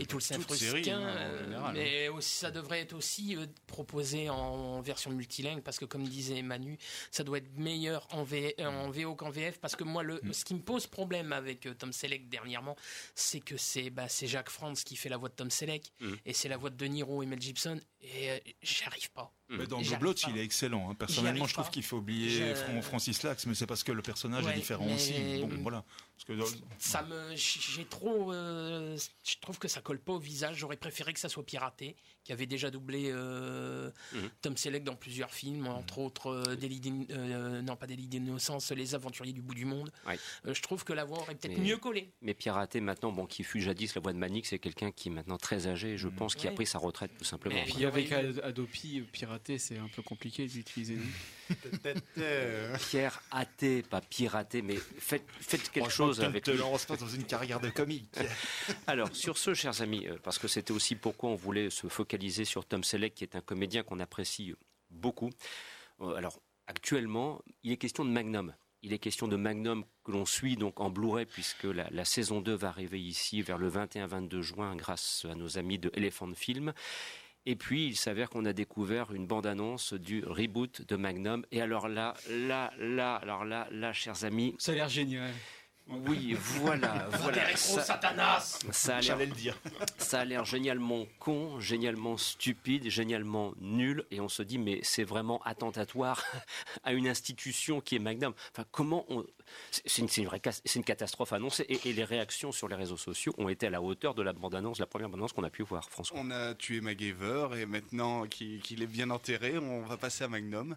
[0.00, 4.80] Et tout le série, hein, euh, mais aussi, ça devrait être aussi euh, proposé en
[4.80, 6.78] version multilingue, parce que comme disait Manu,
[7.10, 10.20] ça doit être meilleur en, V- euh, en VO qu'en VF, parce que moi, le,
[10.32, 12.76] ce qui me pose problème avec euh, Tom Selleck dernièrement,
[13.14, 15.92] c'est que c'est bah, c'est Jacques Franz qui fait la voix de Tom Selleck,
[16.24, 19.32] et c'est la voix de De Niro et Mel Gibson, et euh, j'y arrive pas.
[19.48, 20.30] Mais dans arrive Bloods, pas.
[20.30, 20.90] il est excellent.
[20.90, 20.94] hein.
[20.94, 24.44] Personnellement, je trouve qu'il faut oublier Je- Francis Lax, mais c'est parce que le personnage
[24.44, 25.12] Ouais, est différent mais- aussi.
[25.40, 25.84] Bon, voilà.
[26.16, 30.18] Parce que dans- Ça me, j'ai trop, euh, je trouve que ça colle pas au
[30.18, 30.56] visage.
[30.56, 31.94] J'aurais préféré que ça soit piraté,
[32.26, 34.30] qui avait déjà doublé euh, Mhm.
[34.42, 38.96] Tom Selleck dans plusieurs films, entre autres euh, Délit euh, non pas Délit d'innocence, Les
[38.96, 39.92] Aventuriers du bout du monde.
[40.04, 40.18] Ouais.
[40.44, 42.10] Euh, je trouve que la voix aurait peut-être mieux collé.
[42.22, 45.12] Mais piraté maintenant, bon, qui fut jadis la voix de Manix, c'est quelqu'un qui est
[45.12, 47.54] maintenant très âgé, je pense, qui a pris sa retraite tout simplement.
[47.54, 50.98] Mais- Puis avec Ad- Adopi, piraté, c'est un peu compliqué d'utiliser.
[52.88, 56.56] Pierre athée, pas piraté, mais faites, faites quelque chose avec lui.
[56.56, 58.16] lance pas dans une carrière de comique.
[58.86, 62.44] Alors, sur ce, chers amis, euh, parce que c'était aussi pourquoi on voulait se focaliser
[62.44, 64.56] sur Tom Selleck, qui est un comédien qu'on apprécie euh,
[64.90, 65.30] beaucoup.
[66.00, 68.54] Euh, Alors, actuellement, il est question de Magnum.
[68.82, 72.40] Il est question de Magnum que l'on suit donc en Blu-ray puisque la, la saison
[72.40, 76.72] 2 va arriver ici vers le 21-22 juin grâce à nos amis de Elephant Film.
[77.48, 81.46] Et puis, il s'avère qu'on a découvert une bande-annonce du reboot de Magnum.
[81.52, 85.30] Et alors là, là, là, alors là, là, chers amis, Ça a l'air génial.
[85.88, 87.56] Oui, voilà, voilà.
[87.56, 89.56] Ça, Satanas ça a l'air J'allais le dire.
[89.98, 95.04] ça a l'air génialement con, génialement stupide, génialement nul, et on se dit mais c'est
[95.04, 96.24] vraiment attentatoire
[96.84, 98.34] à une institution qui est Magnum.
[98.52, 99.24] Enfin, comment on
[99.70, 102.66] c'est une, c'est une vraie cas- c'est une catastrophe annoncée, et, et les réactions sur
[102.66, 105.44] les réseaux sociaux ont été à la hauteur de la bande-annonce, la première bande-annonce qu'on
[105.44, 106.18] a pu voir, François.
[106.20, 110.28] On a tué MacGyver et maintenant qu'il qu'il est bien enterré, on va passer à
[110.28, 110.76] Magnum.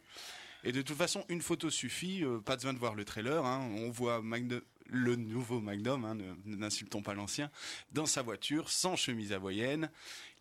[0.66, 3.46] Et de toute façon, une photo suffit, euh, pas besoin de voir le trailer.
[3.46, 3.62] hein.
[3.78, 7.50] On voit Magnum- le nouveau Magnum, hein, n'insultons pas l'ancien,
[7.92, 9.90] dans sa voiture, sans chemise hawaïenne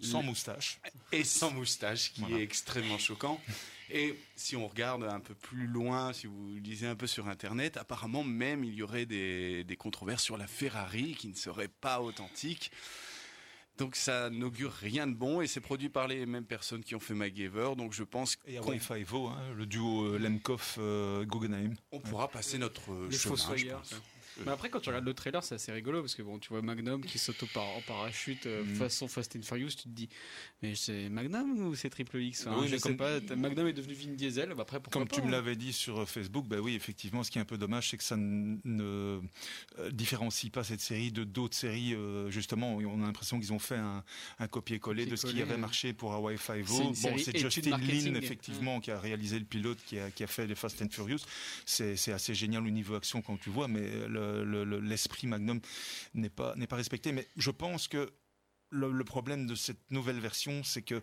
[0.01, 0.81] Sans moustache.
[1.13, 2.39] et sans moustache, qui Voilà.
[2.39, 3.41] est extrêmement choquant.
[3.91, 7.77] Et si on regarde un peu plus loin, si vous lisez un peu sur Internet,
[7.79, 12.01] apparemment même il y aurait des, des controverses sur la Ferrari qui ne serait pas
[12.03, 12.71] authentique.
[13.79, 17.01] Donc ça n'augure rien de bon et c'est produit par les mêmes personnes qui ont
[17.01, 17.75] fait MacGyver.
[17.79, 21.75] Donc je pense Et Hawaii Five-O, hein, le duo euh, Lemkoff-Guggenheim.
[21.93, 23.95] on pourra passer notre euh, chemin, je pense.
[24.45, 26.63] Mais après, quand tu regardes le trailer, c'est assez rigolo parce que bon, tu vois
[26.63, 28.75] Magnum qui saute en parachute euh, Mm.
[28.77, 29.69] façon Fast and Furious.
[29.71, 30.09] Tu te dis,
[30.63, 33.21] mais c'est Magnum ou c'est Triple X Oui, Je sais pas.
[33.37, 34.51] Magnum est devenu Vin Diesel.
[34.51, 35.31] Bah après, pourquoi Comme tu me hein.
[35.31, 37.97] l'avais dit sur euh, Facebook, bah oui, effectivement, ce qui est un peu dommage, c'est
[37.97, 39.21] que ça ne euh,
[39.91, 41.95] différencie pas cette série de d'autres séries.
[41.95, 44.05] euh, justement, on a l'impression qu'ils ont fait un,
[44.39, 46.93] un copier-coller de ce qui avait marché pour Hawaii Five-O.
[47.03, 47.77] Bon, c'est Justin.
[47.79, 50.89] Lin, effectivement, qui a réalisé le pilote, qui a, qui a fait les Fast and
[50.91, 51.21] Furious.
[51.65, 55.61] C'est c'est assez génial au niveau action quand tu vois, mais le- le- l'esprit Magnum
[56.15, 57.13] n'est pas n'est pas respecté.
[57.13, 58.11] Mais je pense que
[58.71, 61.01] le, le problème de cette nouvelle version, c'est que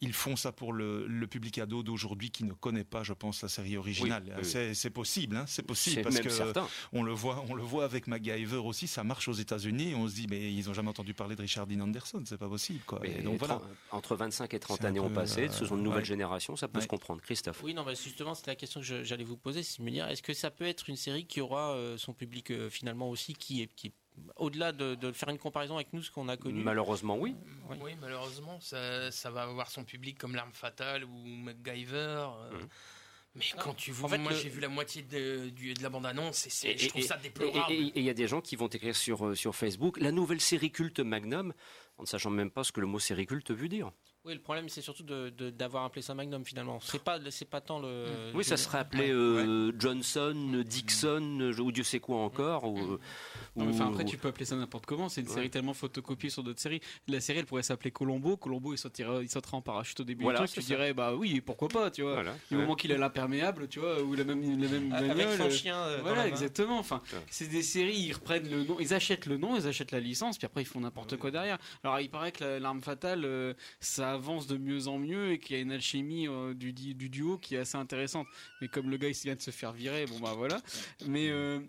[0.00, 3.42] ils font ça pour le, le public ado d'aujourd'hui qui ne connaît pas, je pense,
[3.42, 4.24] la série originale.
[4.26, 4.74] Oui, oui, oui.
[4.74, 6.66] C'est possible, hein, c'est possible parce que certain.
[6.92, 9.94] on le voit, on le voit avec MacGyver aussi, ça marche aux États-Unis.
[9.94, 12.48] On se dit, mais ils ont jamais entendu parler de Richard Dean Anderson, c'est pas
[12.48, 13.00] possible, quoi.
[13.06, 13.60] Et donc voilà.
[13.92, 16.04] Entre 25 et 30 C'est un années ont passé, euh, ce sont de nouvelles ouais.
[16.04, 16.82] générations, ça peut Ouais.
[16.82, 17.20] se comprendre.
[17.22, 17.62] Christophe.
[17.62, 20.22] Oui, non, justement, c'était la question que j'allais vous poser, c'est de me dire, est-ce
[20.22, 23.62] que ça peut être une série qui aura euh, son public euh, finalement aussi, qui
[23.62, 23.92] est, qui est-
[24.36, 27.34] au-delà de, de faire une comparaison avec nous, ce qu'on a connu Malheureusement, oui.
[27.68, 27.76] Oui.
[27.82, 31.96] Oui, malheureusement, ça, ça va avoir son public comme l'arme fatale ou MacGyver.
[31.96, 32.68] euh, Mhm.
[33.36, 35.50] Mais quand tu vois, En fait, moi le- j'ai vu la moitié de,
[35.82, 37.72] la bande-annonce et, c'est- Et- je trouve et- ça déplorable.
[37.72, 40.12] et- et il y a des gens qui vont écrire sur, euh, sur Facebook la
[40.12, 41.52] nouvelle série culte Magnum,
[41.98, 43.90] en ne sachant même pas ce que le mot série culte veut dire.
[44.26, 46.78] Oui, le problème, c'est surtout d'avoir appelé ça Magnum finalement.
[46.80, 48.06] C'est pas, c'est pas tant le.
[48.34, 52.64] Oui, ça serait appelé euh, Johnson, Dixon, ou Dieu sait quoi encore.
[52.64, 52.78] Ou,
[53.54, 55.10] Non, mais enfin, ou- après, tu peux appeler ça n'importe comment.
[55.10, 55.34] C'est une Ouais.
[55.34, 56.80] série tellement photocopiée sur d'autres séries.
[57.06, 58.38] La série, elle pourrait s'appeler Colombo.
[58.38, 60.54] Colombo, il sautera, il sautera en parachute au début Voilà, du truc.
[60.54, 60.74] c'est Tu ça.
[60.76, 62.14] dirais, bah oui, pourquoi pas, tu vois.
[62.14, 62.32] Voilà.
[62.50, 62.62] Du Ouais.
[62.62, 65.50] moment qu'il a l'imperméable, tu vois, ou la même, la même Avec bagnole, son euh,
[65.50, 65.76] chien.
[65.76, 66.78] euh, Voilà, exactement.
[66.78, 67.18] Enfin, Ouais.
[67.28, 70.38] c'est des séries, ils reprennent le nom, ils achètent le nom, ils achètent la licence,
[70.38, 71.58] puis après ils font n'importe quoi derrière.
[71.82, 75.56] Alors il paraît que la- l'arme fatale, ça avance de mieux en mieux et qu'il
[75.56, 78.26] y a une alchimie euh, du, duo qui est assez intéressante.
[78.60, 80.58] Mais comme le gars il vient de se faire virer, bon bah voilà.
[81.06, 81.60] Mais euh,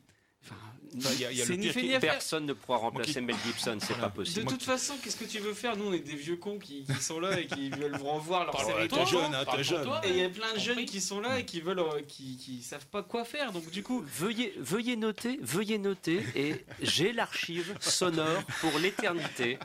[0.43, 0.55] enfin,
[0.93, 1.99] il y a- y a c'est le pire qui-.
[1.99, 4.45] Personne ne pourra remplacer Mel Gibson, c'est pas De possible.
[4.45, 5.75] toute façon, qu'est-ce que tu veux faire?
[5.75, 8.53] Nous, on est des vieux cons qui, qui sont là et qui veulent revoir leur
[8.53, 8.87] Parle- série.
[8.87, 9.89] t'es jeune, hein, t'es jeune.
[10.05, 12.37] Et il y a plein de jeunes qui sont là et qui veulent, euh, qui,
[12.37, 13.51] qui savent pas quoi faire.
[13.51, 19.57] Donc du coup, Veuillez, veuillez noter, veuillez noter, et j'ai l'archive sonore pour l'éternité.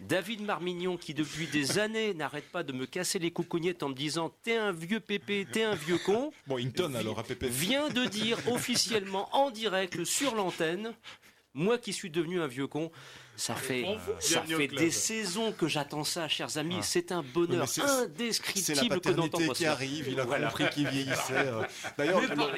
[0.00, 3.94] David Marmignon, qui depuis des années n'arrête pas de me casser les coucougnettes en me
[3.94, 7.44] disant T'es un vieux pépé, t'es un vieux con, Bon, Hinton alors, à PP.
[7.46, 10.92] vient de dire officiellement en direct sur l'antenne
[11.54, 12.90] Moi qui suis devenu un vieux con,
[13.36, 13.84] ça fait,
[14.20, 14.42] ça
[14.76, 16.76] des saisons que j'attends ça, chers amis.
[16.78, 16.82] Ah.
[16.82, 20.48] C'est un bonheur c'est- C'est la indescriptible que d'entendre qui arrive, il a Voilà.
[20.48, 21.32] compris qu'il vieillissait.
[21.32, 21.62] euh.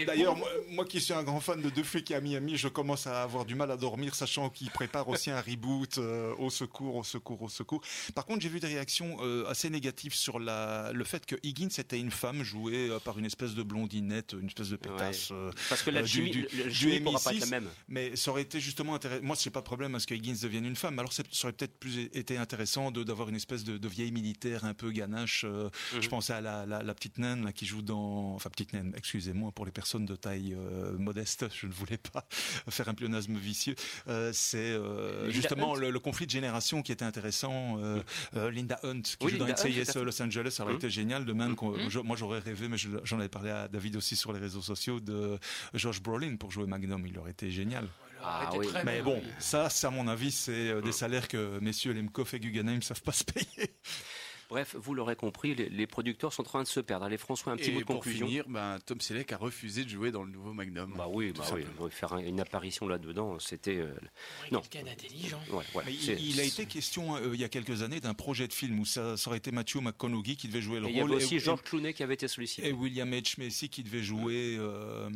[0.07, 3.07] D'ailleurs, moi, moi qui suis un grand fan de Deux flics à Miami, je commence
[3.07, 6.97] à avoir du mal à dormir, sachant qu'il prépare aussi un reboot euh, au secours,
[6.97, 7.81] au secours, au secours.
[8.15, 11.69] Par contre, j'ai vu des réactions euh, assez négatives sur la, le fait que Higgins
[11.79, 15.33] était une femme jouée euh, par une espèce de blondinette, une espèce de pétasse.
[15.69, 17.69] Parce que la du- du- le- le du chimie pourra pas être MI6, la même.
[17.89, 19.23] Mais ça aurait été justement intéressant.
[19.25, 20.99] Moi, j'ai pas de problème à ce que Higgins devienne une femme.
[20.99, 24.75] Alors, ça aurait peut-être plus été intéressant d'avoir une espèce de, de vieille militaire un
[24.75, 25.45] peu ganache.
[25.45, 26.03] euh, Mhm.
[26.03, 28.35] Je pensais à la, la- la petite naine là, qui joue dans.
[28.35, 31.47] Enfin, petite naine, excusez-moi pour les personnes de taille euh, modeste.
[31.55, 32.27] Je ne voulais pas
[32.69, 33.75] faire un pléonasme vicieux.
[34.09, 34.77] Euh, c'est
[35.31, 37.79] justement le, le conflit de génération qui était intéressant.
[37.83, 38.03] Euh,
[38.51, 39.99] Linda Hunt, qui Oui, joue dans Linda NCIS.
[40.03, 40.79] Los Angeles, ça aurait Mhm.
[40.79, 41.25] été génial.
[41.25, 41.89] De même, Mhm.
[41.89, 44.63] je- moi, j'aurais rêvé, mais je- j'en avais parlé à David aussi sur les réseaux
[44.63, 45.39] sociaux, de
[45.75, 47.07] Josh Brolin pour jouer Magnum.
[47.07, 47.87] Il aurait été génial.
[48.29, 48.67] Ah était oui.
[48.69, 49.05] très Mais bien.
[49.05, 50.93] bon, ça, c'est à mon avis, c'est euh, des Mm.
[50.93, 53.77] salaires que messieurs Lemkoff et Guggenheim ne savent pas se payer.
[54.49, 57.05] Bref, vous l'aurez compris, les, les producteurs sont en train de se perdre.
[57.07, 58.27] Allez, François, un petit Et mot de pour conclusion.
[58.27, 60.95] finir, ben, Tom Selleck a refusé de jouer dans le nouveau Magnum.
[60.97, 63.77] Bah oui, bah oui, faire un- une apparition là-dedans, c'était.
[63.77, 63.87] euh,
[64.43, 64.61] Ouais, Non.
[64.61, 65.41] Quelqu'un d'intelligent.
[65.51, 68.47] ouais, voilà, il, il a été question euh, il y a quelques années d'un projet
[68.47, 70.97] de film où ça, ça aurait été Matthew McConaughey qui devait jouer le Et il
[70.97, 72.69] y rôle avait aussi et, George Clooney qui avait été sollicité.
[72.69, 73.43] et William H.
[73.43, 75.09] Macy qui devait jouer euh,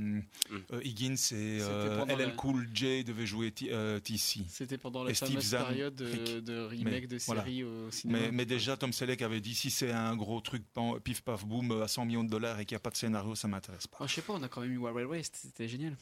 [0.72, 4.40] euh, Higgins et euh, LL la- Cool J devait jouer euh, TC.
[4.48, 7.42] c'était pendant la fameuse période de, remake de voilà.
[7.42, 8.18] séries au cinéma.
[8.20, 11.44] Mais, mais déjà, Tom Selleck avait dit si c'est un gros truc pan- pif paf
[11.44, 13.86] boum à 100 millions de dollars et qu'il n'y a pas de scénario, ça m'intéresse
[13.86, 13.98] pas.
[14.00, 15.96] Oh, je sais pas, on a quand même eu Wild Wild West, c'était génial.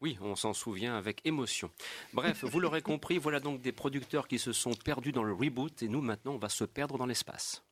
[0.00, 1.70] Oui, on s'en souvient avec émotion.
[2.12, 5.82] Bref, vous l'aurez compris, voilà donc des producteurs qui se sont perdus dans le reboot
[5.82, 7.62] et nous maintenant on va se perdre dans l'espace.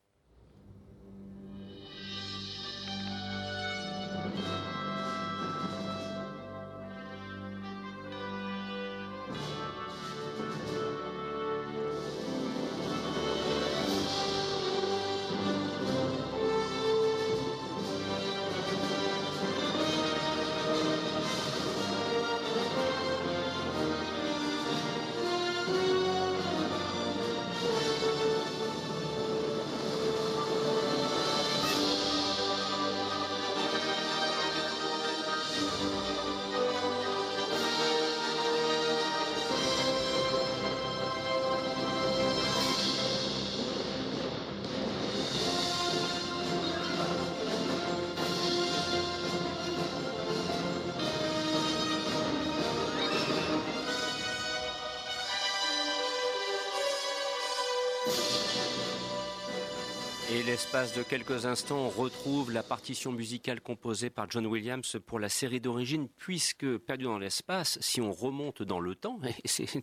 [60.51, 65.29] L'espace de quelques instants, on retrouve la partition musicale composée par John Williams pour la
[65.29, 69.73] série d'origine, puisque Perdu dans l'espace, si on remonte dans le temps, et c'est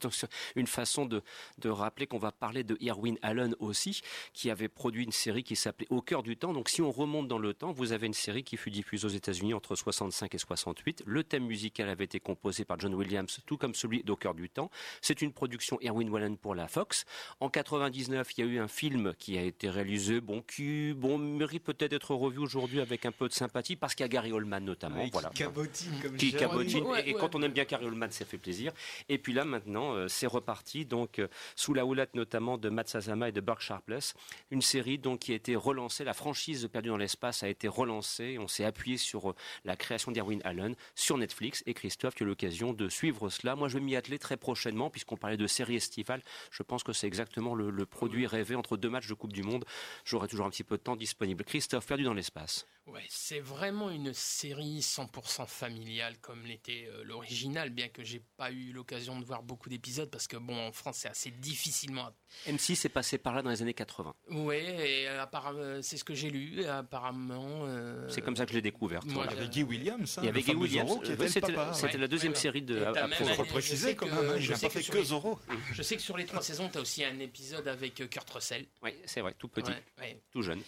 [0.57, 1.23] une façon de,
[1.57, 4.03] de rappeler qu'on va parler de Irwin Allen aussi,
[4.35, 6.53] qui avait produit une série qui s'appelait Au cœur du temps.
[6.53, 9.09] Donc si on remonte dans le temps, vous avez une série qui fut diffusée aux
[9.09, 11.03] États-Unis entre 65 et 68.
[11.07, 14.51] Le thème musical avait été composé par John Williams, tout comme celui d'Au cœur du
[14.51, 14.71] temps.
[15.01, 17.07] C'est une production Irwin Allen pour la Fox.
[17.41, 20.58] En 99, il y a eu un film qui a été réalisé, bon, qui
[20.95, 24.09] bon, mérite peut-être d'être revu aujourd'hui avec un peu de sympathie, parce qu'il y a
[24.09, 25.05] Gary Oldman notamment.
[25.13, 25.31] voilà.
[25.31, 26.85] cabotine comme Qui cabotine.
[26.85, 27.21] Ouais, et, et ouais.
[27.21, 28.73] quand on aime bien Gary Oldman, ça fait plaisir.
[29.09, 32.89] Et puis là, maintenant, euh, c'est reparti, donc, euh, sous la houlette notamment de Matt
[32.89, 34.15] Sazama et de Burke Sharpless.
[34.51, 36.05] Une série, donc, qui a été relancée.
[36.05, 38.39] La franchise de Perdu dans l'espace a été relancée.
[38.39, 39.35] On s'est appuyé sur euh,
[39.65, 41.63] la création d'Irwin Allen sur Netflix.
[41.67, 43.57] Et Christophe, tu as l'occasion de suivre cela.
[43.57, 46.23] Moi, je vais m'y atteler très prochainement, puisqu'on parlait de série estivale.
[46.51, 49.43] Je pense que c'est exactement le, le produit rêvé entre deux matchs de Coupe du
[49.43, 49.65] Monde.
[50.05, 51.44] J'aurai aurait toujours un petit peu de temps disponible.
[51.44, 52.66] Christophe, perdu dans l'espace.
[52.89, 58.51] Ouais, c'est vraiment une série 100% familiale comme l'était euh, l'original, bien que j'ai pas
[58.51, 62.09] eu l'occasion de voir beaucoup d'épisodes parce que bon, en France c'est assez difficilement.
[62.47, 64.14] M6 est passé par là dans les années 80.
[64.30, 64.62] Ouais,
[65.03, 66.64] et euh, apparemment euh, c'est ce que j'ai lu.
[66.64, 69.05] Apparemment, euh, C'est comme ça que je l'ai découverte.
[69.07, 70.16] Moi, Il y avait Guy Williams.
[70.18, 70.99] hein, Il y avait Guy Williams.
[71.05, 71.99] C'était ouais.
[71.99, 72.82] la deuxième Ouais, série de.
[72.84, 75.05] Après- même Faut quand que- même, hein, je il n'a pas fait sur que les-
[75.05, 75.39] Zorro.
[75.72, 78.66] Je sais que sur les trois saisons, tu as aussi un épisode avec Kurt Russell.
[78.82, 80.20] Oui, c'est vrai, tout petit, Ouais, ouais.
[80.32, 80.62] tout jeune.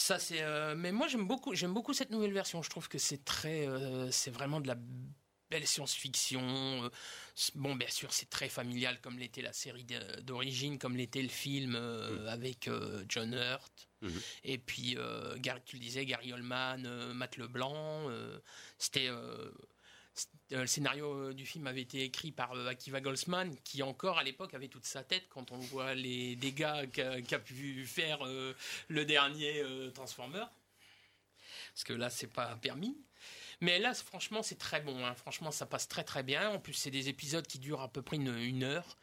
[0.00, 0.40] Ça c'est.
[0.40, 2.62] euh, mais moi j'aime beaucoup, j'aime beaucoup cette nouvelle version.
[2.62, 4.76] Je trouve que c'est très, euh, c'est vraiment de la
[5.50, 6.40] belle science-fiction.
[6.84, 6.88] Euh,
[7.54, 9.86] Bon, bien sûr, c'est très familial comme l'était la série
[10.22, 13.88] d'origine, comme l'était le film euh, avec euh, John Hurt.
[14.00, 14.20] Mhm.
[14.44, 18.08] Et puis, euh, Gary, tu le disais, Gary Oldman, Matt Leblanc.
[18.78, 19.10] C'était.
[20.52, 24.18] Euh, le scénario euh, du film avait été écrit par euh, Akiva Goldsman, qui encore
[24.18, 29.04] à l'époque avait toute sa tête quand on voit les dégâts qu'a pu faire le
[29.04, 30.44] dernier Transformer.
[31.74, 32.96] Parce que là, c'est pas permis.
[33.60, 35.04] Mais là, franchement, c'est très bon.
[35.04, 35.14] hein.
[35.14, 36.50] Franchement, ça passe très très bien.
[36.50, 38.96] En plus, c'est des épisodes qui durent à peu près une heure.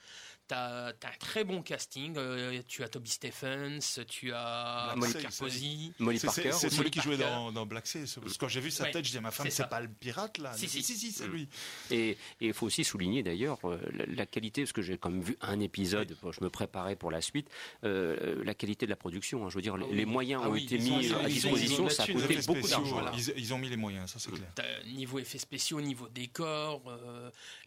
[0.47, 2.15] T'as as un très bon casting.
[2.17, 5.93] Euh, tu as Toby Stephens, tu as Black Monica Sails, Posi.
[5.99, 6.51] Molly Parker.
[6.53, 7.83] C'est celui qui jouait dans, dans Black.
[7.93, 9.81] Parce que quand j'ai vu sa Ouais, tête, je dis à ma femme, c'est pas
[9.81, 10.81] le pirate là Si, si.
[10.83, 11.31] si, si, c'est Mm.
[11.31, 11.49] lui.
[11.91, 15.21] Et il faut aussi souligner d'ailleurs euh, la, la qualité, parce que j'ai quand même
[15.21, 17.49] vu un épisode, bon, je me préparais pour la suite,
[17.83, 19.45] euh, la qualité de la production.
[19.45, 19.49] hein.
[19.49, 20.05] je veux dire, Ah les- oui.
[20.05, 23.11] moyens Ah ont oui, été mis à disposition, ils ont ça a coûté beaucoup d'argent.
[23.35, 24.49] ils, ont mis les moyens, ça c'est clair.
[24.85, 26.81] Niveau effets spéciaux, niveau décor,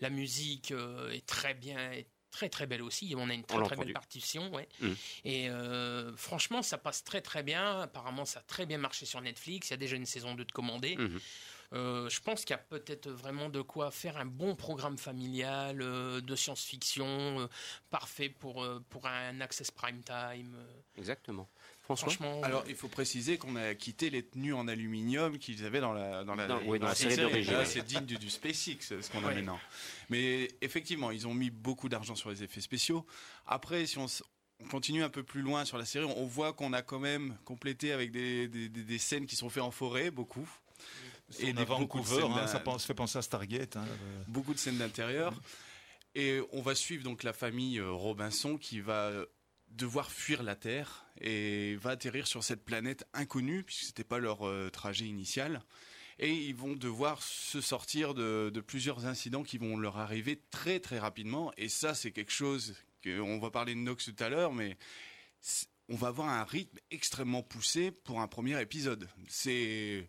[0.00, 0.72] la musique
[1.12, 1.76] est très bien,
[2.30, 3.14] très très belle aussi.
[3.16, 4.68] On a une très très belle partition, ouais.
[4.80, 4.92] Mm.
[5.24, 7.82] Et euh, franchement, ça passe très très bien.
[7.82, 9.68] Apparemment, ça a très bien marché sur Netflix.
[9.68, 10.96] Il y a déjà une saison 2 de commandée.
[10.96, 11.20] Mhm.
[11.72, 15.80] Euh, je pense qu'il y a peut-être vraiment de quoi faire un bon programme familial
[15.82, 17.06] euh, de science-fiction
[17.40, 17.46] euh,
[17.90, 20.54] parfait pour euh, pour un access prime time.
[20.56, 20.66] Euh,
[20.98, 21.48] Exactement.
[21.82, 25.80] François Franchement, Alors, il faut préciser qu'on a quitté les tenues en aluminium qu'ils avaient
[25.80, 27.52] dans la, dans la, Dans- oui, dans la série d'origine.
[27.52, 27.64] Là, ouais.
[27.66, 29.34] c'est digne du, du SpaceX, ce qu'on a Ouais.
[29.36, 29.58] maintenant.
[30.08, 33.04] Mais effectivement, ils ont mis beaucoup d'argent sur les effets spéciaux.
[33.46, 34.06] Après, si on,
[34.70, 37.92] continue un peu plus loin sur la série, on voit qu'on a quand même complété
[37.92, 40.48] avec des, des- des- des scènes qui sont faites en forêt, beaucoup.
[41.38, 43.76] Et des- de Vancouver, hein, ça pense- fait penser à Stargate.
[43.76, 44.22] hein, euh.
[44.28, 45.40] beaucoup de scènes d'intérieur.
[46.14, 49.26] Et on va suivre donc la famille euh, Robinson qui va euh,
[49.68, 54.40] devoir fuir la Terre et va atterrir sur cette planète inconnue puisque c'était pas leur
[54.72, 55.62] trajet initial.
[56.18, 60.80] Et ils vont devoir se sortir de, de plusieurs incidents qui vont leur arriver très
[60.80, 61.52] très rapidement.
[61.56, 64.76] Et ça, c'est quelque chose que on va parler de Nox tout à l'heure, mais
[65.88, 69.08] on va avoir un rythme extrêmement poussé pour un premier épisode.
[69.28, 70.08] C'est-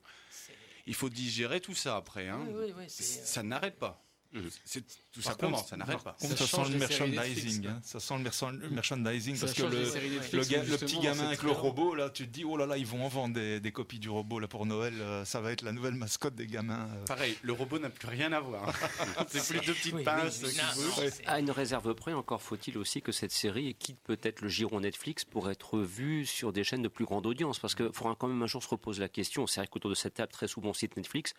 [0.88, 2.28] il faut digérer tout ça après.
[2.28, 2.40] Hein.
[2.48, 4.04] Oui, oui, oui, c'est- Ça n'arrête pas.
[4.34, 4.50] Mhm.
[4.64, 6.16] C'est tout Par simplement, contre, ça n'arrête pas.
[6.20, 7.68] contre, Ça sent le séries merchandising.
[7.68, 7.80] Hein.
[7.84, 11.96] Ça sent le merchan- le merchandising Ça parce que le, petit gamin avec le robot,
[11.96, 14.10] là, tu te dis, oh là là, ils vont en vendre des, des copies du
[14.10, 14.94] robot là pour Noël.
[15.02, 16.90] euh, Ça va être la nouvelle mascotte des gamins.
[16.96, 17.06] euh.
[17.06, 18.74] Pareil, le robot n'a plus rien à voir.
[19.28, 23.02] c'est plus deux petites Oui, pinces oui, non, À une réserve près, encore faut-il aussi
[23.02, 26.88] que cette série quitte peut-être le giron Netflix pour être vue sur des chaînes de
[26.88, 27.60] plus grande audience.
[27.60, 29.46] Parce qu'il faudra quand même un jour se repose la question.
[29.48, 31.34] C'est vrai qu'autour de cette table, très souvent on cite Netflix.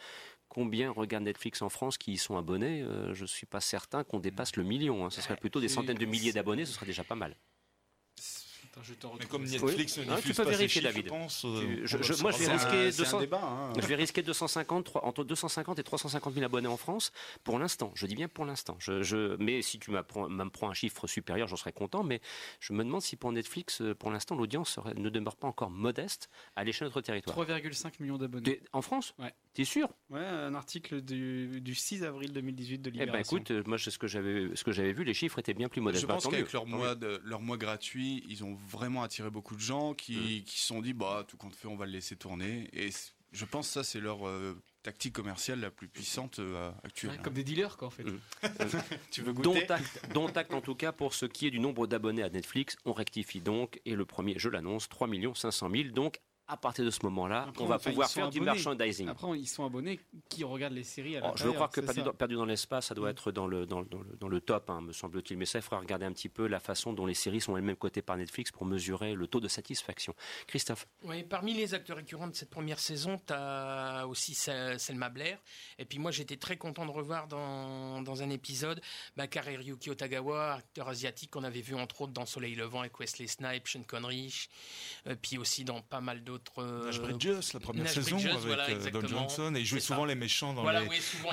[0.55, 4.05] Combien regardent Netflix en France qui y sont abonnés Euh, Je ne suis pas certain
[4.05, 5.07] qu'on dépasse le million.
[5.07, 5.09] hein.
[5.11, 7.35] Ce serait plutôt des centaines de milliers d'abonnés, ce serait déjà pas mal.
[8.75, 9.45] Attends, je te Mais comme.
[9.45, 11.05] Netflix ne Ah, tu peux pas vérifier, chiffres, David.
[11.05, 11.41] je pense.
[11.41, 13.41] Tu- euh, je- je- moi, je vais risquer un, c'est 200 un débat.
[13.43, 13.73] hein.
[13.83, 17.13] Je vais risquer 250, trois- entre 250 et 350 000 abonnés en France
[17.45, 17.93] pour l'instant.
[17.95, 18.77] Je dis bien pour l'instant.
[18.79, 22.03] Je, je- mais si tu m'apprends- me prends un chiffre supérieur, j'en serais content.
[22.03, 22.23] Mais
[22.61, 26.31] je me demande si pour Netflix, euh, pour l'instant, l'audience ne demeure pas encore modeste
[26.57, 27.37] à l'échelle de notre territoire.
[27.37, 28.63] 3,5 millions d'abonnés.
[28.73, 29.13] En France?
[29.19, 29.35] Ouais.
[29.53, 29.91] T'es sûr?
[30.09, 33.13] Ouais, un article du, du 6 avril 2018 de Eh Libération.
[33.37, 36.01] ben écoute, euh, moi, ce que j'avais, vu, les chiffres étaient bien plus modestes.
[36.01, 39.03] Je Bah, pense tant qu'avec leur tant mois, de, leur mois gratuit, ils ont vraiment
[39.03, 41.87] attiré beaucoup de gens qui qui se sont dit bah tout compte fait, on va
[41.87, 42.69] le laisser tourner.
[42.73, 42.91] Et
[43.33, 47.13] je pense que ça c'est leur euh, tactique commerciale la plus puissante euh, actuelle.
[47.13, 48.05] Ouais, comme des dealers, quoi, en fait.
[48.05, 48.19] Mm.
[49.11, 51.61] Tu veux Dont goûter acte, dont acte, en tout cas pour ce qui est du
[51.61, 55.89] nombre d'abonnés à Netflix, on rectifie donc et le premier, je l'annonce, 3 500 000.
[55.91, 56.21] Donc
[56.53, 59.09] à partir de ce moment-là, on va enfin, pouvoir faire du merchandising.
[59.09, 61.37] Après, ils sont abonnés qui regardent les séries à l'intérieur.
[61.39, 63.13] je veux croire que perdu dans, Perdu dans l'espace, ça doit Mm.
[63.13, 65.37] être dans le, dans, le- dans le, dans le top, hein, me semble-t-il.
[65.39, 67.77] Mais ça, il faudra regarder un petit peu la façon dont les séries sont elles-mêmes
[67.77, 70.15] cotées par Netflix pour mesurer le taux de satisfaction.
[70.47, 75.09] Christophe Ouais, parmi les acteurs récurrents de cette première saison, tu as aussi Sel- Selma
[75.09, 75.39] Blair.
[75.79, 78.81] Et puis moi, j'étais très content de revoir dans, dans un épisode
[79.17, 83.27] bah, Kareryuki Otagawa, acteur asiatique qu'on avait vu entre autres dans Soleil Levant avec Wesley
[83.27, 84.49] Snipes, Sean Connery,
[85.07, 86.63] euh, puis aussi dans pas mal d'autres l'autre.
[86.63, 89.07] euh, Nash Bridges, la première Nash saison Bridges, avec voilà, euh, Don.
[89.07, 90.09] Johnson et il jouait souvent ça.
[90.09, 91.31] les méchants dans Voilà, les, oui, souvent,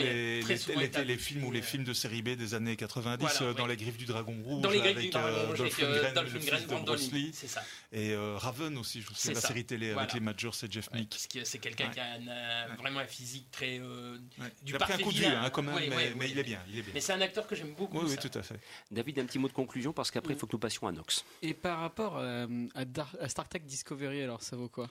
[0.91, 3.69] téléfilms ou les films de série B des années 90 Voilà, euh, dans oui.
[3.69, 5.93] les griffes du dragon rouge Dans les griffes avec du Dragon Rouge, Dolph avec, euh,
[6.03, 6.33] Lundgren, Dolph
[6.81, 7.61] de Bruce Lee, ça.
[7.91, 9.47] et euh, Raven aussi je sais C'est la ça.
[9.49, 11.93] série télé avec les Majors et Jeff Ouais, Nick c'est quelqu'un Ouais.
[11.93, 13.79] qui a euh, vraiment un physique très.
[13.79, 15.75] du pris un parfait coup de hein, quand même
[16.17, 17.99] mais, il est bien il est bien Mais c'est un acteur que j'aime beaucoup.
[17.99, 18.59] oui tout à fait
[18.91, 21.23] David, un petit mot de conclusion parce qu'après, il faut que nous passions à Nox.
[21.41, 24.87] Et par rapport à Star Trek Discovery, alors ça vaut quoi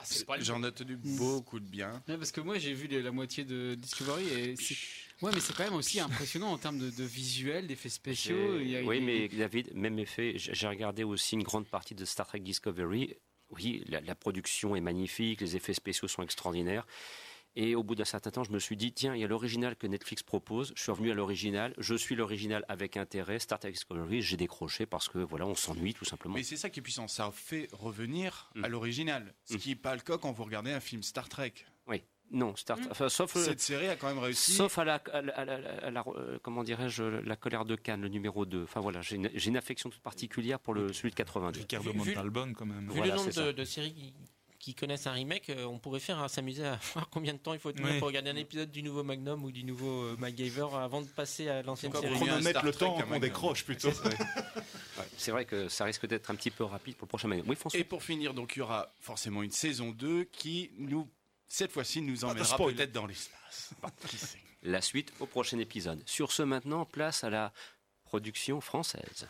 [0.00, 0.04] Ah,
[0.40, 2.02] J'en ai entendu beaucoup de bien.
[2.08, 4.76] Ouais, Parce que moi j'ai vu les- la moitié de Discovery et c'est...
[5.20, 8.60] Ouais, mais c'est quand même aussi impressionnant en termes de, de visuel, d'effets spéciaux.
[8.60, 12.04] il y a- Oui, mais David, même effet, j'ai regardé aussi une grande partie de
[12.04, 13.16] Star Trek Discovery.
[13.50, 16.86] Oui, la, la production est magnifique, les effets spéciaux sont extraordinaires.
[17.56, 19.74] Et au bout d'un certain temps, je me suis dit, tiens, il y a l'original
[19.74, 20.72] que Netflix propose.
[20.76, 21.74] Je suis revenu à l'original.
[21.78, 23.38] Je suis l'original avec intérêt.
[23.40, 26.34] Star Trek Discovery, j'ai décroché parce que voilà, on s'ennuie tout simplement.
[26.34, 28.64] Mais c'est ça qui est puissant, ça fait revenir Mm.
[28.64, 29.34] à l'original.
[29.44, 29.58] Ce Mm.
[29.58, 31.52] qui n'est pas le cas quand vous regardez un film Star Trek.
[31.88, 34.52] Oui, non, Star enfin, sauf euh, Cette série a quand même réussi.
[34.52, 35.54] Sauf à la, à la- à la-
[35.86, 38.62] à la- euh, comment dirais-je, la colère de Cannes, le numéro 2.
[38.64, 41.60] Enfin voilà, j'ai une, j'ai une affection toute particulière pour le, celui de 82.
[41.60, 44.12] Ricardo Montalbon quand même Vu Voilà, le nombre de, de séries
[44.58, 47.54] qui, connaissent un remake, euh, on pourrait faire à s'amuser à voir combien de temps
[47.54, 47.98] il faut tenir Oui.
[47.98, 51.48] pour regarder un épisode du nouveau Magnum ou du nouveau euh, MacGyver avant de passer
[51.48, 52.06] à l'ancienne série.
[52.14, 53.90] chrono- chronomètre le temps qu'on décroche plutôt
[55.16, 57.48] C'est vrai que ça risque d'être un petit peu rapide pour le prochain Magnum.
[57.48, 61.08] Oui, François Et pour finir, donc il y aura forcément une saison 2 qui nous,
[61.46, 63.70] cette fois-ci, nous emmènera peut-être dans l'espace.
[64.62, 66.02] La suite au prochain épisode.
[66.04, 67.52] Sur ce maintenant, place à la
[68.04, 69.28] production française.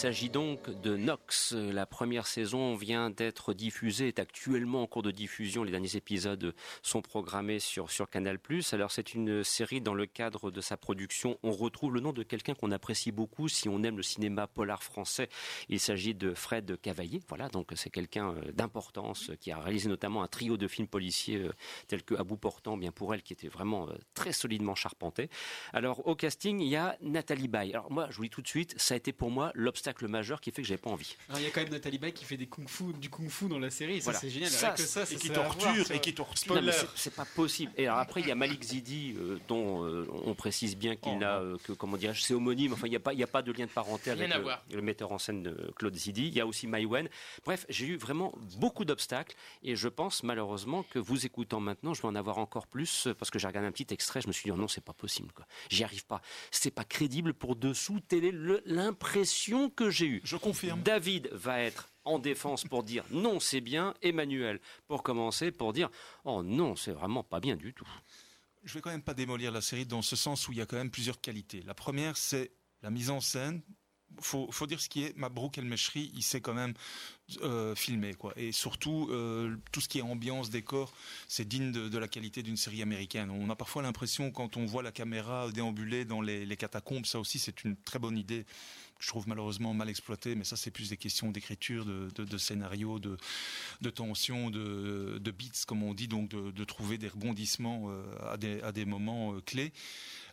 [0.00, 1.52] S'agit donc de Nox.
[1.52, 5.62] La première saison vient d'être diffusée, est actuellement en cours de diffusion.
[5.62, 8.38] Les derniers épisodes sont programmés sur, sur Canal+.
[8.72, 11.38] Alors c'est une série dans le cadre de sa production.
[11.42, 14.82] On retrouve le nom de quelqu'un qu'on apprécie beaucoup si on aime le cinéma polar
[14.82, 15.28] français.
[15.68, 17.20] Il s'agit de Fred Cavaillé.
[17.28, 21.36] Voilà, donc c'est quelqu'un euh, d'importance qui a réalisé notamment un trio de films policiers
[21.36, 21.52] euh,
[21.88, 25.28] tels que À bout portant, bien pour elle, qui était vraiment euh, très solidement charpenté.
[25.74, 27.74] Alors au casting, il y a Nathalie Baye.
[27.74, 30.40] Alors moi, je vous dis tout de suite, ça a été pour moi l'obstacle majeur
[30.40, 31.16] qui fait que j'avais pas envie.
[31.36, 33.70] Il y a quand même Nathalie Baye qui fait des kung-fu, du kung-fu dans la
[33.70, 33.96] série.
[33.96, 34.18] et Ça, Voilà.
[34.20, 34.50] c'est génial.
[34.50, 37.72] Ça, que ça, ça et qui voir, torture et qui torture c'est- c'est pas possible.
[37.76, 41.12] Et alors après, il y a Malik Zidi, euh, dont euh, on précise bien qu'il
[41.14, 42.72] Oh, n'a euh, que comment dire, c'est homonyme.
[42.72, 44.32] Enfin, il n'y a pas, il y a pas de lien de parenté Rien avec
[44.32, 44.64] à le, voir.
[44.72, 46.28] le metteur en scène de Claude Zidi.
[46.28, 47.08] Il y a aussi Maïwen.
[47.44, 52.02] Bref, j'ai eu vraiment beaucoup d'obstacles et je pense malheureusement que vous écoutant maintenant, je
[52.02, 54.20] vais en avoir encore plus parce que j'ai regardé un petit extrait.
[54.20, 55.32] Je me suis dit oh non, c'est pas possible.
[55.32, 55.46] quoi.
[55.68, 56.20] J'y arrive pas.
[56.50, 58.00] C'est pas crédible pour dessous.
[58.08, 58.34] Telle est
[58.66, 60.20] l'impression que j'ai eue.
[60.24, 63.94] je confirme David va être en défense pour dire non, c'est bien.
[64.02, 65.88] Emmanuel, pour commencer, pour dire
[66.24, 67.88] oh non, c'est vraiment pas bien du tout.
[68.62, 70.66] je vais quand même pas démolir la série dans ce sens où il y a
[70.66, 71.62] quand même plusieurs qualités.
[71.62, 72.50] La première, c'est
[72.82, 73.62] la mise en scène.
[74.20, 75.16] Faut, faut dire ce qui est.
[75.16, 76.74] Mabrouk El Meshri, il sait quand même
[77.42, 78.34] euh, filmer, quoi.
[78.36, 80.92] Et surtout, euh, tout ce qui est ambiance, décor,
[81.28, 83.30] c'est digne de, de la qualité d'une série américaine.
[83.30, 87.20] On a parfois l'impression, quand on voit la caméra déambuler dans les, les catacombes, ça
[87.20, 88.44] aussi, c'est une très bonne idée.
[89.00, 92.98] Je trouve malheureusement mal exploitée, mais ça, c'est plus des questions d'écriture, de, de, scénario,
[92.98, 98.84] de, tension, de, beats, comme on dit, donc de, trouver des rebondissements euh, à, des,
[98.84, 99.72] moments euh, clés.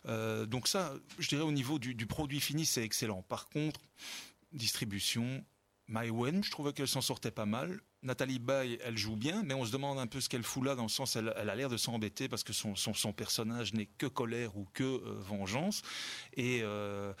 [0.06, 3.22] Euh, donc ça, je dirais au niveau du, du produit fini, c'est excellent.
[3.22, 3.80] Par contre,
[4.52, 5.42] distribution,
[5.88, 7.80] Maïwen, je trouvais qu'elle s'en sortait pas mal.
[8.02, 10.76] Nathalie Baye, elle joue bien, mais on se demande un peu ce qu'elle fout là,
[10.76, 13.74] dans le sens, elle, elle a l'air de s'embêter parce que son, son, son personnage
[13.74, 15.82] n'est que colère ou que euh, vengeance.
[16.36, 17.12] Et euh,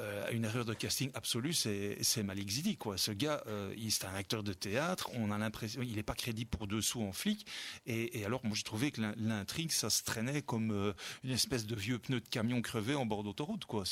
[0.00, 2.98] euh, une erreur de casting absolue, c'est Malik Zidi, quoi.
[2.98, 3.44] Ce gars,
[3.88, 5.08] c'est un acteur de théâtre.
[5.14, 7.46] On a l'impression, il n'est pas crédible pour dessous en flic.
[7.86, 11.76] Et, alors, moi, j'ai trouvé que l'in- l'intrigue, ça se traînait comme une espèce de
[11.76, 13.84] vieux pneu de camion crevé en bord d'autoroute, quoi.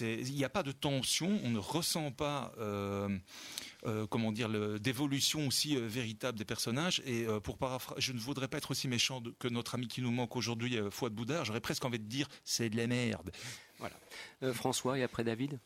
[0.00, 1.40] Il n'y a pas de tension.
[1.44, 2.52] On ne ressent pas.
[3.86, 4.48] Euh, comment dire,
[4.80, 7.02] d'évolution aussi euh, véritable des personnages.
[7.04, 9.88] Et euh, pour paraphraser, je ne voudrais pas être aussi méchant de- que notre ami
[9.88, 11.44] qui nous manque aujourd'hui, euh, Fouad Boudard.
[11.44, 13.30] J'aurais presque envie de dire, c'est de la merde.
[14.42, 15.60] Euh, François et après David?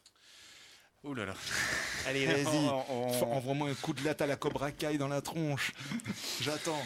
[1.05, 1.35] Oh là là.
[2.09, 2.69] Allez, vas-y.
[3.23, 5.73] Envoie-moi un coup de latte à la Cobra Kai dans la tronche.
[6.41, 6.85] J'attends.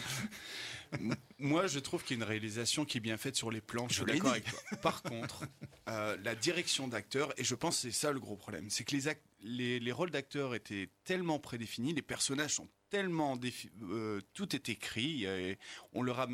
[1.39, 3.87] Moi, je trouve qu'il y a une réalisation qui est bien faite sur les plans.
[3.89, 4.59] Je suis d'accord avec toi.
[4.81, 5.43] Par contre,
[5.89, 8.95] euh, la direction d'acteurs, et je pense que c'est ça le gros problème, c'est que
[8.95, 9.03] les,
[9.41, 13.39] les, les, rôles d'acteurs étaient tellement prédéfinis, les personnages sont tellement
[13.81, 15.57] euh, tout est écrit, et
[15.93, 16.27] on leur a,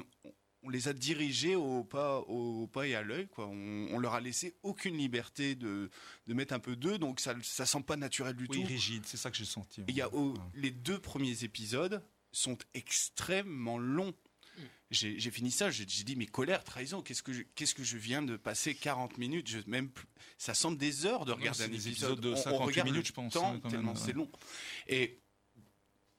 [0.63, 3.27] on les a dirigés au pas, au pas et à l'œil.
[3.27, 3.47] Quoi.
[3.47, 5.89] On, leur a laissé aucune liberté de,
[6.27, 8.67] de mettre un peu d'eux, donc ça, ça sent pas naturel du oui, tout.
[8.67, 9.83] rigide, c'est ça que j'ai senti.
[9.87, 10.09] Il y a
[10.53, 14.13] les deux premiers épisodes sont extrêmement longs.
[14.91, 18.23] J'ai fini ça, j'ai dit mais colère, trahison, qu'est-ce que je, qu'est-ce que je viens
[18.23, 19.91] de passer 40 minutes, je, même
[20.37, 22.19] ça semble des heures de regarder un épisode.
[22.19, 24.29] de 58 minutes, je pense, temps, tellement c'est long.
[24.87, 25.19] Et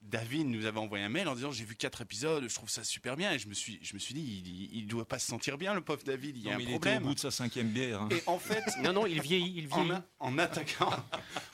[0.03, 2.85] David nous avait envoyé un mail en disant j'ai vu quatre épisodes, je trouve ça
[2.85, 5.27] super bien et je me suis je me suis dit il, il doit pas se
[5.27, 6.95] sentir bien le pauvre David, il y a un il problème.
[6.95, 8.03] Était au bout de sa cinquième bière.
[8.03, 8.09] Hein.
[8.11, 9.93] Et en fait non non il vieillit, il vieillit.
[10.19, 10.91] En, attaquant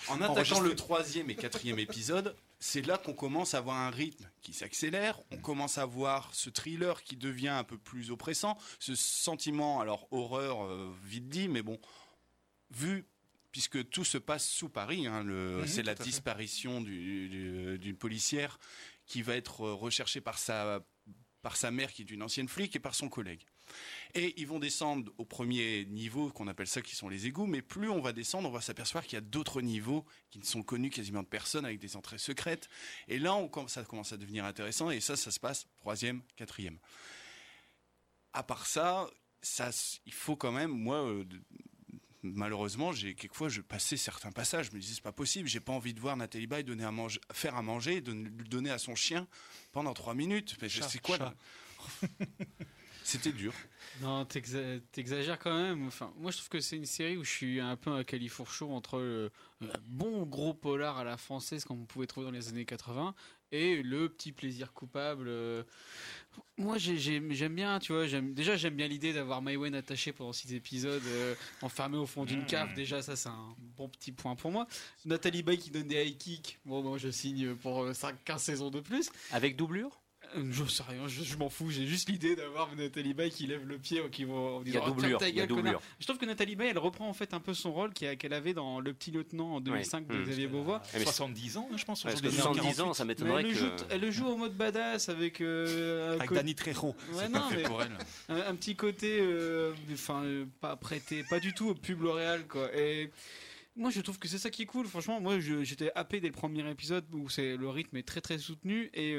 [0.08, 4.30] en attaquant le troisième et quatrième épisode, c'est là qu'on commence à avoir un rythme
[4.42, 8.94] qui s'accélère, on commence à voir ce thriller qui devient un peu plus oppressant, ce
[8.94, 11.80] sentiment alors horreur euh, vite dit mais bon
[12.70, 13.06] vu
[13.56, 15.06] puisque tout se passe sous Paris.
[15.06, 18.58] Hein, mhm, c'est la disparition d'une policière
[19.06, 20.84] qui va être recherchée par sa,
[21.40, 23.46] par sa mère, qui est une ancienne flic, et par son collègue.
[24.12, 27.62] Et ils vont descendre au premier niveau, qu'on appelle ça, qui sont les égouts, mais
[27.62, 30.62] plus on va descendre, on va s'apercevoir qu'il y a d'autres niveaux qui ne sont
[30.62, 32.68] connus quasiment de personne, avec des entrées secrètes.
[33.08, 36.78] Et là, on, ça commence à devenir intéressant, et ça, ça se passe troisième, quatrième.
[38.34, 39.08] À part ça,
[39.40, 39.70] ça,
[40.04, 41.24] il faut quand même, moi, euh,
[42.34, 45.72] malheureusement, j'ai quelquefois je passais certains passages, je me disais c'est pas possible, j'ai pas
[45.72, 48.78] envie de voir Nathalie Baye donner à manger, faire à manger, de lui donner à
[48.78, 49.26] son chien
[49.72, 50.56] pendant trois minutes.
[50.60, 51.34] Mais je sais quoi
[53.06, 53.52] C'était dur.
[54.02, 55.86] Non, t'exagères quand même.
[55.86, 58.74] Enfin, moi, je trouve que c'est une série où je suis un peu un califourchon
[58.74, 59.30] entre le,
[59.86, 63.14] bon gros polar à la française qu'on pouvait trouver dans les années 80
[63.52, 65.26] et le petit plaisir coupable.
[65.28, 65.62] Euh,
[66.58, 68.06] moi, j'aime bien, tu vois.
[68.06, 72.42] Déjà, j'aime bien l'idée d'avoir Maïwen attaché pendant six épisodes, euh, enfermé au fond d'une
[72.42, 72.46] mmh.
[72.46, 72.74] cave.
[72.74, 74.66] Déjà, ça, c'est un bon petit point pour moi.
[75.04, 76.58] Nathalie Baye qui donne des high kicks.
[76.64, 79.10] Bon, moi, je signe pour 5, euh, 15 saisons de plus.
[79.32, 80.00] Avec doublure?
[80.50, 81.70] Je sais rien, je, m'en fous.
[81.70, 85.18] J'ai juste l'idée d'avoir Nathalie Baye qui lève le pied qui en disant oh, doublure,
[85.18, 85.48] ta gueule,
[85.98, 88.54] Je trouve que Nathalie Baye, elle reprend en fait un peu son rôle qu'elle avait
[88.54, 90.22] dans Le Petit Lieutenant en 2005 de mmh.
[90.24, 90.82] Xavier Beauvois.
[90.84, 92.02] 70 ans, hein, je pense.
[92.02, 93.48] Parce que 70 ans, ça m'étonnerait que.
[93.48, 95.40] Elle, joue, elle le joue en mode badass avec.
[95.40, 96.94] Euh, avec Danny Trejo.
[97.12, 97.96] Ouais, non, mais pour elle.
[98.28, 100.22] Un, petit côté, euh, enfin,
[100.60, 102.68] pas prêté, pas du tout au pub L'Oréal, quoi.
[102.76, 103.10] Et
[103.76, 106.32] moi je trouve que c'est ça qui est cool franchement moi j'étais happé dès le
[106.32, 109.14] premier épisode où c'est le rythme est très très soutenu et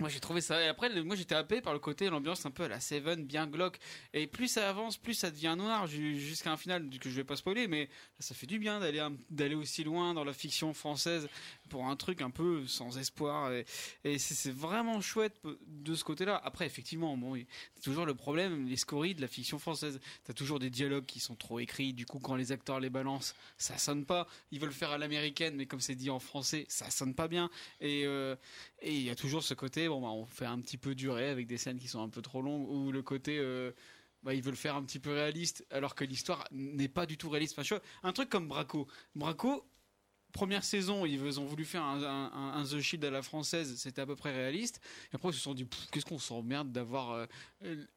[0.00, 0.62] moi j'ai trouvé ça.
[0.62, 3.46] Et après moi j'étais happé par le côté l'ambiance un peu à la Seven bien
[3.46, 3.78] glauque.
[4.14, 7.36] Et plus ça avance plus ça devient noir jusqu'à un final que je vais pas
[7.36, 7.88] spoiler mais
[8.18, 11.28] ça fait du bien d'aller d'aller aussi loin dans la fiction française
[11.70, 13.50] pour un truc un peu sans espoir
[14.04, 16.38] et, c'est vraiment chouette de ce côté-là.
[16.44, 17.36] Après effectivement bon
[17.74, 20.00] c'est toujours le problème les scories de la fiction française.
[20.24, 21.94] T'as toujours des dialogues qui sont trop écrits.
[21.94, 24.26] Du coup quand les acteurs les balancent ça sonne pas.
[24.50, 27.48] Ils veulent faire à l'américaine mais comme c'est dit en français ça sonne pas bien.
[27.80, 28.36] Et euh,
[28.82, 31.46] il y a toujours ce côté bon bah, on fait un petit peu durer avec
[31.46, 33.72] des scènes qui sont un peu trop longues ou le côté euh,
[34.22, 37.30] bah, ils veulent faire un petit peu réaliste alors que l'histoire n'est pas du tout
[37.30, 37.58] réaliste.
[38.02, 38.86] Un truc comme Braco.
[39.14, 39.64] Braco,
[40.32, 44.16] première saison, ils ont voulu faire un, The Shield à la française, c'était à peu
[44.16, 44.80] près réaliste.
[45.12, 47.26] Et après, ils se sont dit, qu'est-ce qu'on s'emmerde d'avoir euh,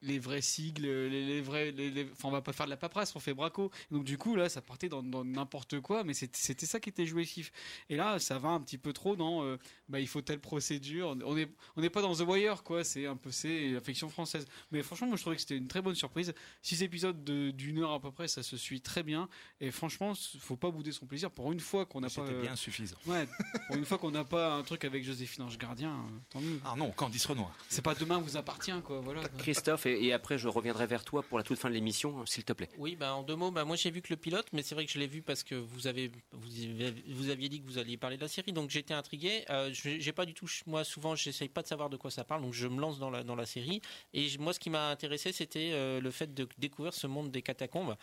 [0.01, 1.71] les vrais sigles, les, vrais.
[1.71, 3.71] Les, Enfin, on va pas faire de la paperasse, on fait braco.
[3.91, 7.51] Donc, du coup, là, ça partait dans n'importe quoi, mais c'était ça qui était jouissif.
[7.89, 9.57] Et là, ça va un petit peu trop dans, euh,
[9.89, 11.15] bah, il faut telle procédure.
[11.25, 12.83] On n'est on est pas dans The Wire, quoi.
[12.83, 14.45] C'est un peu, c'est la fiction française.
[14.71, 16.33] Mais franchement, moi, je trouvais que c'était une très bonne surprise.
[16.61, 19.29] Six épisodes d'une heure à peu près, ça se suit très bien.
[19.59, 21.31] Et franchement, faut pas bouder son plaisir.
[21.31, 22.95] Pour une fois qu'on n'a pas c'était bien suffisant.
[23.05, 23.27] Ouais,
[23.67, 26.59] pour une fois qu'on n'a pas un truc avec Joséphine Ange Gardien, euh, tant mieux.
[26.65, 27.51] Ah non, Candice Renoir.
[27.69, 28.99] C'est pas demain vous appartient, quoi.
[29.01, 29.21] Voilà.
[29.37, 32.43] Christophe, et, après je reviendrai vers toi pour la toute fin de l'émission, hein, s'il
[32.43, 32.69] te plaît.
[32.77, 34.85] Oui, bah, en deux mots, bah, moi j'ai vu que le pilote, mais c'est vrai
[34.85, 38.17] que je l'ai vu parce que vous, avez, vous, aviez dit que vous alliez parler
[38.17, 39.45] de la série, donc j'étais intrigué.
[39.49, 42.41] Euh, j'ai pas du tout, moi souvent, j'essaye pas de savoir de quoi ça parle,
[42.41, 43.81] donc je me lance dans la, dans la série.
[44.13, 47.41] Et moi, ce qui m'a intéressé, c'était euh, le fait de découvrir ce monde des
[47.41, 47.95] catacombes.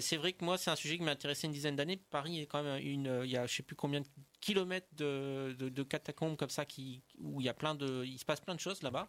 [0.00, 1.98] c'est vrai que moi, c'est un sujet qui m'a intéressé une dizaine d'années.
[2.10, 4.06] Paris est quand même une, il y a je sais plus combien de
[4.40, 8.40] kilomètres de, catacombes comme ça qui, où il y a plein de, il se passe
[8.40, 9.08] plein de choses là-bas.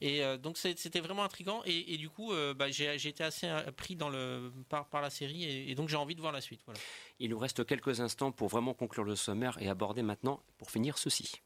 [0.00, 3.94] Et euh, donc c'était vraiment intrigant et, du coup euh, bah, j'ai été assez pris
[3.94, 6.62] dans le, par, par la série et, donc j'ai envie de voir la suite.
[6.66, 6.80] Voilà.
[7.20, 10.98] Il nous reste quelques instants pour vraiment conclure le sommaire et aborder maintenant, pour finir,
[10.98, 11.40] ceci.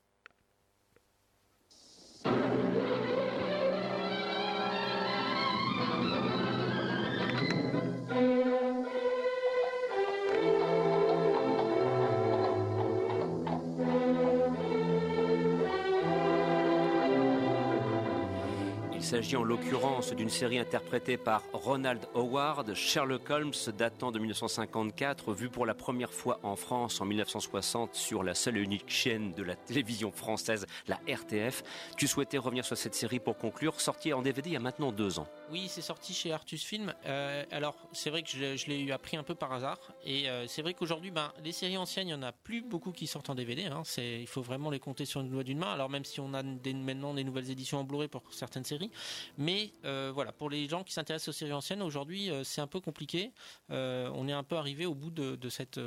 [19.08, 25.48] S'agit en l'occurrence d'une série interprétée par Ronald Howard, Sherlock Holmes datant de 1954, vue
[25.48, 29.42] pour la première fois en France en 1960 sur la seule et unique chaîne de
[29.42, 31.62] la télévision française, la RTF.
[31.96, 34.92] Tu souhaitais revenir sur cette série pour conclure, sortie en DVD il y a maintenant
[34.92, 35.26] deux ans.
[35.50, 36.92] Oui, c'est sorti chez Artus Film.
[37.06, 39.78] Euh, alors, c'est vrai que je, l'ai eu appris un peu par hasard.
[40.04, 42.92] Et euh, c'est vrai qu'aujourd'hui, ben, les séries anciennes, il n'y en a plus beaucoup
[42.92, 43.64] qui sortent en DVD.
[43.64, 43.84] Hein.
[43.96, 45.72] il faut vraiment les compter sur une doigt d'une main.
[45.72, 48.90] Alors, même si on a maintenant des nouvelles éditions en Blu-ray pour certaines séries.
[49.36, 52.80] Mais euh, voilà, pour les gens qui s'intéressent aux séries anciennes, aujourd'hui, c'est un peu
[52.80, 53.32] compliqué.
[53.70, 55.80] on est un peu arrivé au bout de, cette,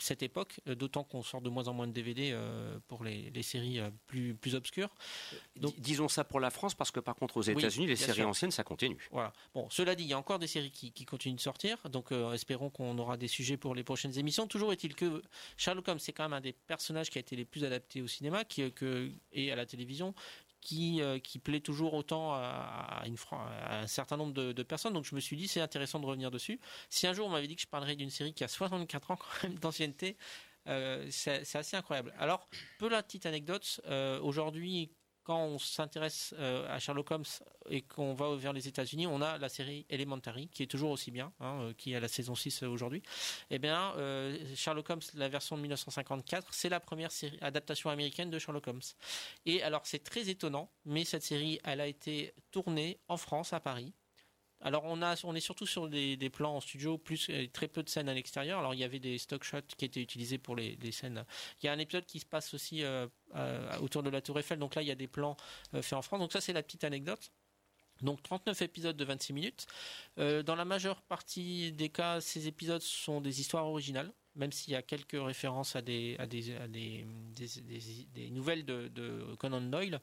[0.00, 2.36] cette époque, d'autant qu'on sort de moins en moins de DVD
[2.88, 4.94] pour les, séries plus, plus obscures.
[5.56, 8.50] Donc, disons ça pour la France, parce que par contre, aux États-Unis, les séries anciennes,
[8.50, 9.08] ça continue.
[9.10, 9.32] Voilà.
[9.54, 12.32] Bon, cela dit, il y a encore des séries qui, continuent de sortir, donc euh,
[12.32, 14.46] espérons qu'on aura des sujets pour les prochaines émissions.
[14.46, 15.22] Toujours est-il que
[15.56, 18.06] Sherlock Holmes, c'est quand même un des personnages qui a été les plus adaptés au
[18.06, 20.14] cinéma qui, que, et à la télévision.
[20.64, 24.94] Qui, euh, qui plaît toujours autant à, un certain nombre de, personnes.
[24.94, 26.58] Donc je me suis dit, c'est intéressant de revenir dessus.
[26.88, 29.16] Si un jour on m'avait dit que je parlerais d'une série qui a 64 ans
[29.20, 30.16] quand même d'ancienneté,
[30.66, 32.14] euh, c'est assez incroyable.
[32.18, 32.48] Alors,
[32.78, 33.82] peu la petite anecdote,
[34.22, 34.90] aujourd'hui,
[35.24, 37.24] quand on s'intéresse euh, à Sherlock Holmes
[37.70, 41.10] et qu'on va vers les États-Unis, on a la série Elementary qui est toujours aussi
[41.10, 43.02] bien, hein, euh, qui est la saison 6 euh, aujourd'hui.
[43.50, 43.94] Eh bien,
[44.54, 47.10] Sherlock Holmes, la version de 1954, c'est la première
[47.40, 48.80] adaptation américaine de Sherlock Holmes.
[49.46, 53.60] Et alors, c'est très étonnant, mais cette série, elle a été tournée en France, à
[53.60, 53.94] Paris,
[54.64, 58.08] alors on est surtout sur des, plans en studio, plus euh, très peu de scènes
[58.08, 58.58] à l'extérieur.
[58.58, 61.24] Alors il y avait des stock shots qui étaient utilisés pour les, scènes.
[61.62, 63.06] Il y a un épisode qui se passe aussi euh,
[63.82, 64.58] autour de la Tour Eiffel.
[64.58, 65.36] Donc là il y a des plans
[65.74, 66.18] euh, faits en France.
[66.18, 67.30] Donc ça c'est la petite anecdote.
[68.00, 69.66] Donc 39 épisodes de 26 minutes.
[70.16, 74.76] dans la majeure partie des cas, ces épisodes sont des histoires originales même s'il y
[74.76, 76.18] a quelques références à des,
[78.32, 80.00] nouvelles de, Conan Doyle.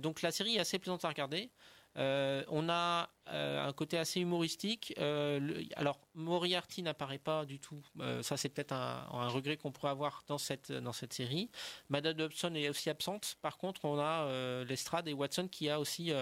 [0.00, 1.50] donc la série est assez plaisante à regarder.
[1.96, 4.94] Euh, on a euh, un côté assez humoristique.
[4.98, 7.82] Euh, alors Moriarty n'apparaît pas du tout.
[8.22, 11.50] ça c'est peut-être un, regret qu'on pourrait avoir dans cette dans cette série.
[11.88, 13.36] Madame Dobson est aussi absente.
[13.42, 16.12] Par contre, on a Lestrade et Watson qui a aussi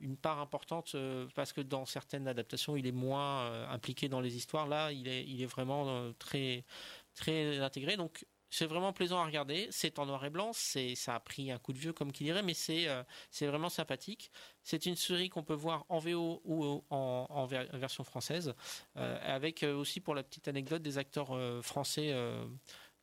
[0.00, 0.96] une part importante
[1.34, 4.66] parce que dans certaines adaptations, il est moins impliqué dans les histoires.
[4.66, 6.64] Là, il est il est vraiment très
[7.14, 7.96] très intégré.
[7.96, 8.24] Donc
[8.54, 9.66] c'est vraiment plaisant à regarder.
[9.72, 10.52] C'est en noir et blanc.
[10.52, 13.02] C'est, ça a pris un coup de vieux comme qu'il dirait, mais c'est, euh,
[13.32, 14.30] c'est vraiment sympathique.
[14.62, 18.54] C'est une série qu'on peut voir en VO ou en, version française,
[18.96, 22.14] euh, avec euh, aussi pour la petite anecdote des acteurs français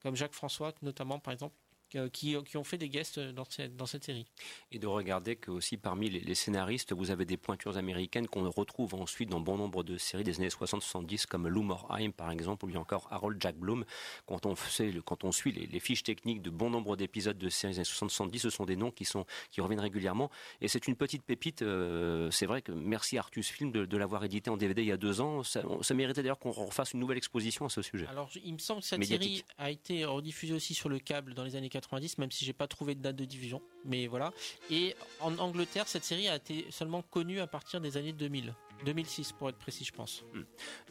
[0.01, 1.55] comme Jacques François, notamment par exemple,
[1.95, 4.25] euh, qui, ont fait des guests dans cette, dans cette série.
[4.71, 8.95] Et de regarder que aussi parmi les, scénaristes, vous avez des pointures américaines qu'on retrouve
[8.95, 12.67] ensuite dans bon nombre de séries des années 60-70 comme Lou Morheim par exemple, ou
[12.67, 13.85] bien encore Harold Jack Bloom.
[14.25, 17.73] Quand on, sait, quand on suit les, fiches techniques de bon nombre d'épisodes de séries
[17.73, 20.29] des années 60-70, ce sont des noms qui, sont, qui reviennent régulièrement.
[20.61, 21.61] Et c'est une petite pépite.
[21.61, 24.97] Euh, c'est vrai que merci Artus Film de, l'avoir édité en DVD il y a
[24.97, 25.43] deux ans.
[25.43, 28.07] Ça, ça méritait d'ailleurs qu'on refasse une nouvelle exposition à ce sujet.
[28.07, 31.43] Alors il me semble que cette série a été rediffusée aussi sur le câble dans
[31.43, 31.80] les années 80
[32.17, 33.61] même si j'ai pas trouvé de date de diffusion.
[33.85, 34.33] Mais voilà.
[34.69, 38.53] Et en Angleterre, cette série a été seulement connue à partir des années 2000.
[38.85, 40.23] 2006 pour être précis, je pense.
[40.33, 40.41] Hmm.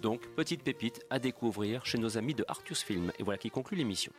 [0.00, 3.12] Donc, petite pépite à découvrir chez nos amis de Artus Film.
[3.18, 4.12] Et voilà qui conclut l'émission.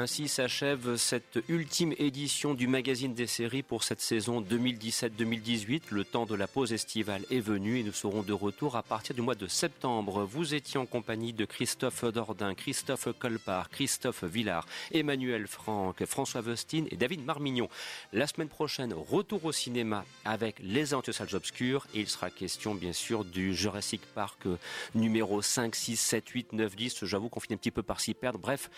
[0.00, 5.82] Ainsi s'achève cette ultime édition du magazine des séries pour cette saison 2017-2018.
[5.90, 9.14] Le temps de la pause estivale est venu et nous serons de retour à partir
[9.14, 10.24] du mois de septembre.
[10.24, 16.88] Vous étiez en compagnie de Christophe Dordain, Christophe Colpart, Christophe Villard, Emmanuel Franck, François Vestine
[16.90, 17.68] et David Marmignon.
[18.14, 23.22] La semaine prochaine, retour au cinéma avec Les Salles Obscures il sera question bien sûr
[23.22, 24.46] du Jurassic Park
[24.94, 27.04] numéro 5, 6, 7, 8, 9, 10.
[27.04, 28.38] J'avoue qu'on finit un petit peu par s'y perdre.
[28.38, 28.70] Bref,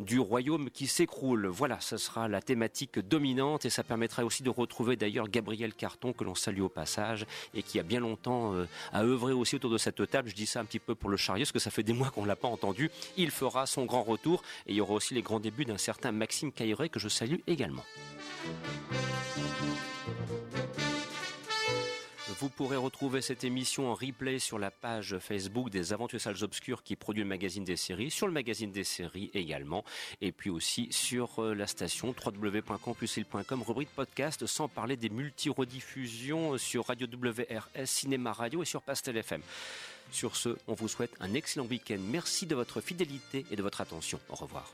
[0.00, 1.46] du royaume qui s'écroule.
[1.46, 6.12] Voilà, ce sera la thématique dominante et ça permettra aussi de retrouver d'ailleurs Gabriel Carton
[6.12, 9.70] que l'on salue au passage et qui a bien longtemps euh, a œuvré aussi autour
[9.70, 10.28] de cette table.
[10.28, 12.10] Je dis ça un petit peu pour le chariot parce que ça fait des mois
[12.10, 12.90] qu'on l'a pas entendu.
[13.16, 16.12] Il fera son grand retour et il y aura aussi les grands débuts d'un certain
[16.12, 17.84] Maxime Cailleret que je salue également.
[22.40, 26.82] Vous pourrez retrouver cette émission en replay sur la page Facebook des Aventures Salles Obscures
[26.82, 29.84] qui produit le magazine des séries, sur le magazine des séries également,
[30.22, 36.86] et puis aussi sur euh, la station www.campusil.com, rubrique podcast, sans parler des multi-rediffusions sur
[36.86, 39.42] Radio WRS, Cinéma Radio et sur Pastel FM.
[40.10, 41.98] Sur ce, on vous souhaite un excellent week-end.
[42.00, 44.18] Merci de votre fidélité et de votre attention.
[44.30, 44.72] Au revoir.